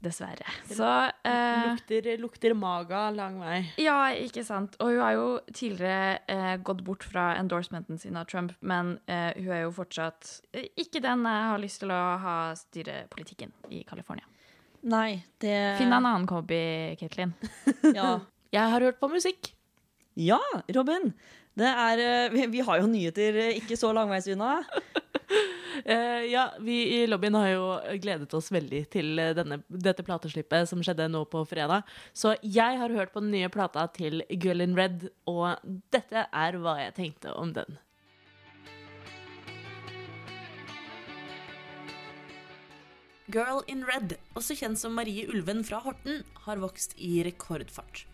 [0.00, 0.48] Dessverre.
[0.64, 0.86] Så
[1.28, 3.58] eh, Lukter, lukter maga lang vei.
[3.82, 4.78] ja, ikke sant.
[4.80, 9.34] Og hun har jo tidligere eh, gått bort fra endorsementen sin av Trump, men eh,
[9.36, 13.52] hun er jo fortsatt eh, ikke den jeg har lyst til å ha styre politikken
[13.68, 14.24] i California.
[14.88, 17.34] Nei, det Finn en annen hobby, Caitlin.
[17.98, 18.20] Ja.
[18.50, 19.52] Jeg har hørt på musikk.
[20.18, 20.40] Ja,
[20.74, 21.12] Robin.
[21.60, 24.62] Det er, eh, vi, vi har jo nyheter eh, ikke så langveis unna.
[25.84, 27.66] Eh, ja, vi i lobbyen har jo
[28.02, 31.86] gledet oss veldig til eh, denne, dette plateslippet som skjedde nå på fredag.
[32.12, 35.62] Så jeg har hørt på den nye plata til Girl in Red, og
[35.94, 37.78] dette er hva jeg tenkte om den.
[43.30, 48.06] Girl in Red, også kjent som Marie Ulven fra Horten, har vokst i rekordfart.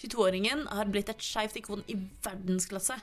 [0.00, 1.94] 22-åringen har blitt et skeivt ikon i
[2.24, 2.98] verdensklasse.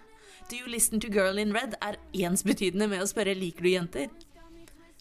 [0.49, 1.95] Do you listen to Girl in Red er
[2.27, 4.09] ensbetydende med å spørre liker du jenter.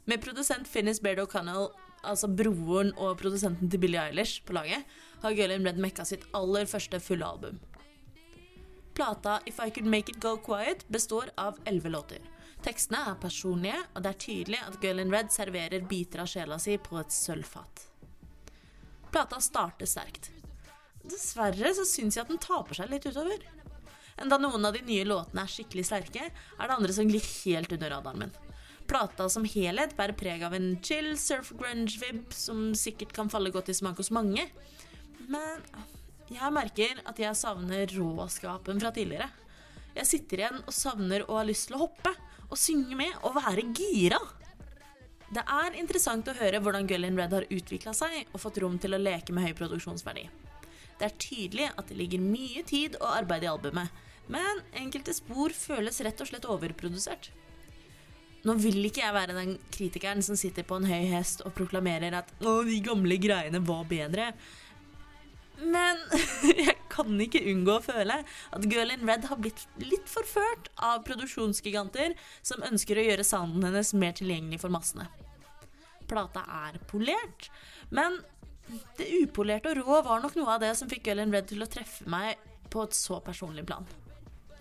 [0.07, 1.71] Med produsent Finnis Baird O'Connell,
[2.07, 4.87] altså broren og produsenten til Billie Eilish, på laget,
[5.23, 7.59] har Girl in Red mekka sitt aller første fulle album.
[8.95, 12.21] Plata If I Could Make It Go Quiet består av elleve låter.
[12.63, 16.61] Tekstene er personlige, og det er tydelig at Girl in Red serverer biter av sjela
[16.63, 17.89] si på et sølvfat.
[19.11, 20.31] Plata starter sterkt.
[21.03, 23.43] Dessverre så syns jeg at den taper seg litt utover.
[24.21, 27.73] Enda noen av de nye låtene er skikkelig sterke, er det andre som glir helt
[27.73, 28.35] under radaren min.
[28.91, 33.71] Plata som helhet bærer preg av en chill surf grunge-vib som sikkert kan falle godt
[33.73, 34.49] i smak hos mange.
[35.31, 35.63] Men
[36.33, 39.27] Jeg merker at jeg savner råskapen fra tidligere.
[39.93, 42.13] Jeg sitter igjen og savner å ha lyst til å hoppe
[42.49, 44.21] og synge med og være gira.
[45.33, 48.79] Det er interessant å høre hvordan Girl in Red har utvikla seg og fått rom
[48.81, 50.27] til å leke med høy produksjonsverdi.
[51.03, 53.91] Det er tydelig at det ligger mye tid og arbeid i albumet,
[54.31, 57.33] men enkelte spor føles rett og slett overprodusert.
[58.47, 62.15] Nå vil ikke jeg være den kritikeren som sitter på en høy hest og proklamerer
[62.21, 64.31] at 'å, de gamle greiene var bedre'.
[65.59, 65.99] Men
[66.67, 71.03] jeg kan ikke unngå å føle at Girl in Red har blitt litt forført av
[71.03, 72.15] produksjonsgiganter
[72.47, 75.11] som ønsker å gjøre sounden hennes mer tilgjengelig for massene.
[76.07, 77.51] Plata er polert,
[77.91, 78.23] men
[78.99, 81.71] det upolerte og rå var nok noe av det som fikk Ellen Red til å
[81.71, 82.41] treffe meg
[82.73, 83.87] på et så personlig plan.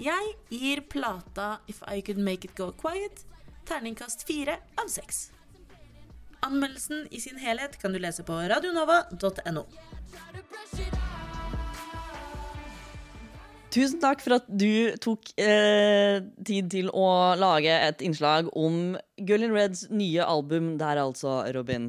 [0.02, 3.26] Jeg gir plata If I Could Make It Go Quiet
[3.70, 5.30] terningkast fire av seks.
[6.42, 9.66] Anmeldelsen i sin helhet kan du lese på radionova.no.
[13.72, 19.46] Tusen takk for at du tok eh, tid til å lage et innslag om Girl
[19.48, 21.88] in Reds nye album der, altså, Robin.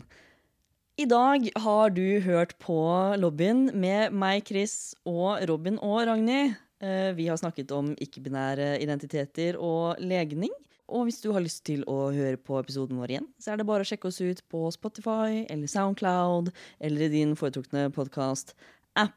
[1.00, 2.76] I dag har du hørt på
[3.16, 6.58] lobbyen med meg, Chris, og Robin og Ragnhild.
[6.84, 10.52] Eh, vi har snakket om ikke-binære identiteter og legning.
[10.92, 13.68] Og hvis du har lyst til å høre på episoden vår igjen, så er det
[13.70, 19.16] bare å sjekke oss ut på Spotify eller Soundcloud eller i din foretrukne podkast-app.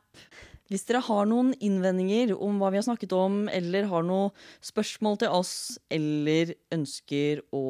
[0.71, 4.31] Hvis dere har noen innvendinger om hva vi har snakket om, eller har noen
[4.65, 5.53] spørsmål til oss,
[5.93, 7.65] eller ønsker å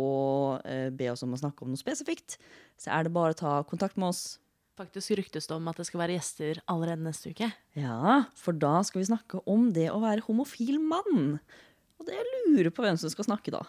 [0.64, 2.38] eh, be oss om å snakke om noe spesifikt,
[2.80, 4.24] så er det bare å ta kontakt med oss.
[4.80, 7.48] Faktisk ryktes det om at det skal være gjester allerede neste uke.
[7.80, 11.38] Ja, for da skal vi snakke om det å være homofil mann.
[12.00, 13.64] Og det jeg lurer på hvem som skal snakke da.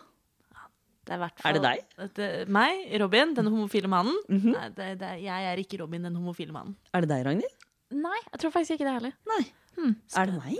[1.06, 1.82] Det er, Er det deg?
[2.18, 4.16] Det, meg, Robin, den homofile mannen.
[4.26, 4.50] Mhm.
[4.56, 6.74] Nei, det, det, jeg er ikke Robin, den homofile mannen.
[6.90, 7.65] Er det deg, Ragnhild?
[7.94, 9.14] Nei, jeg tror faktisk ikke det heller.
[9.30, 9.42] Nei.
[9.76, 10.56] Hmm, Er det meg?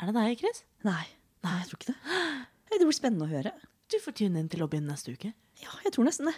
[0.00, 0.62] Er det deg, Chris?
[0.84, 1.04] Nei.
[1.46, 1.98] Nei, jeg tror ikke det.
[2.76, 3.52] Det blir spennende å høre.
[3.92, 5.30] Du får tune inn til lobbyen neste uke.
[5.62, 6.34] Ja, jeg tror nesten det.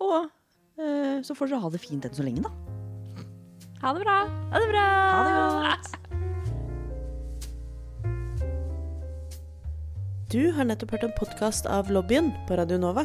[0.00, 0.28] Og
[0.78, 2.52] øh, så får dere ha det fint enn så lenge, da.
[3.82, 4.16] Ha det bra.
[4.54, 4.86] Ha det bra!
[5.10, 5.34] Ha det
[5.66, 5.88] godt.
[10.32, 13.04] Du har nettopp hørt en podkast av Lobbyen på Radio Nova.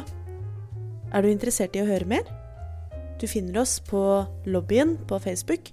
[1.12, 2.24] Er du interessert i å høre mer?
[3.20, 4.00] Du finner oss på
[4.46, 5.72] Lobbyen på Facebook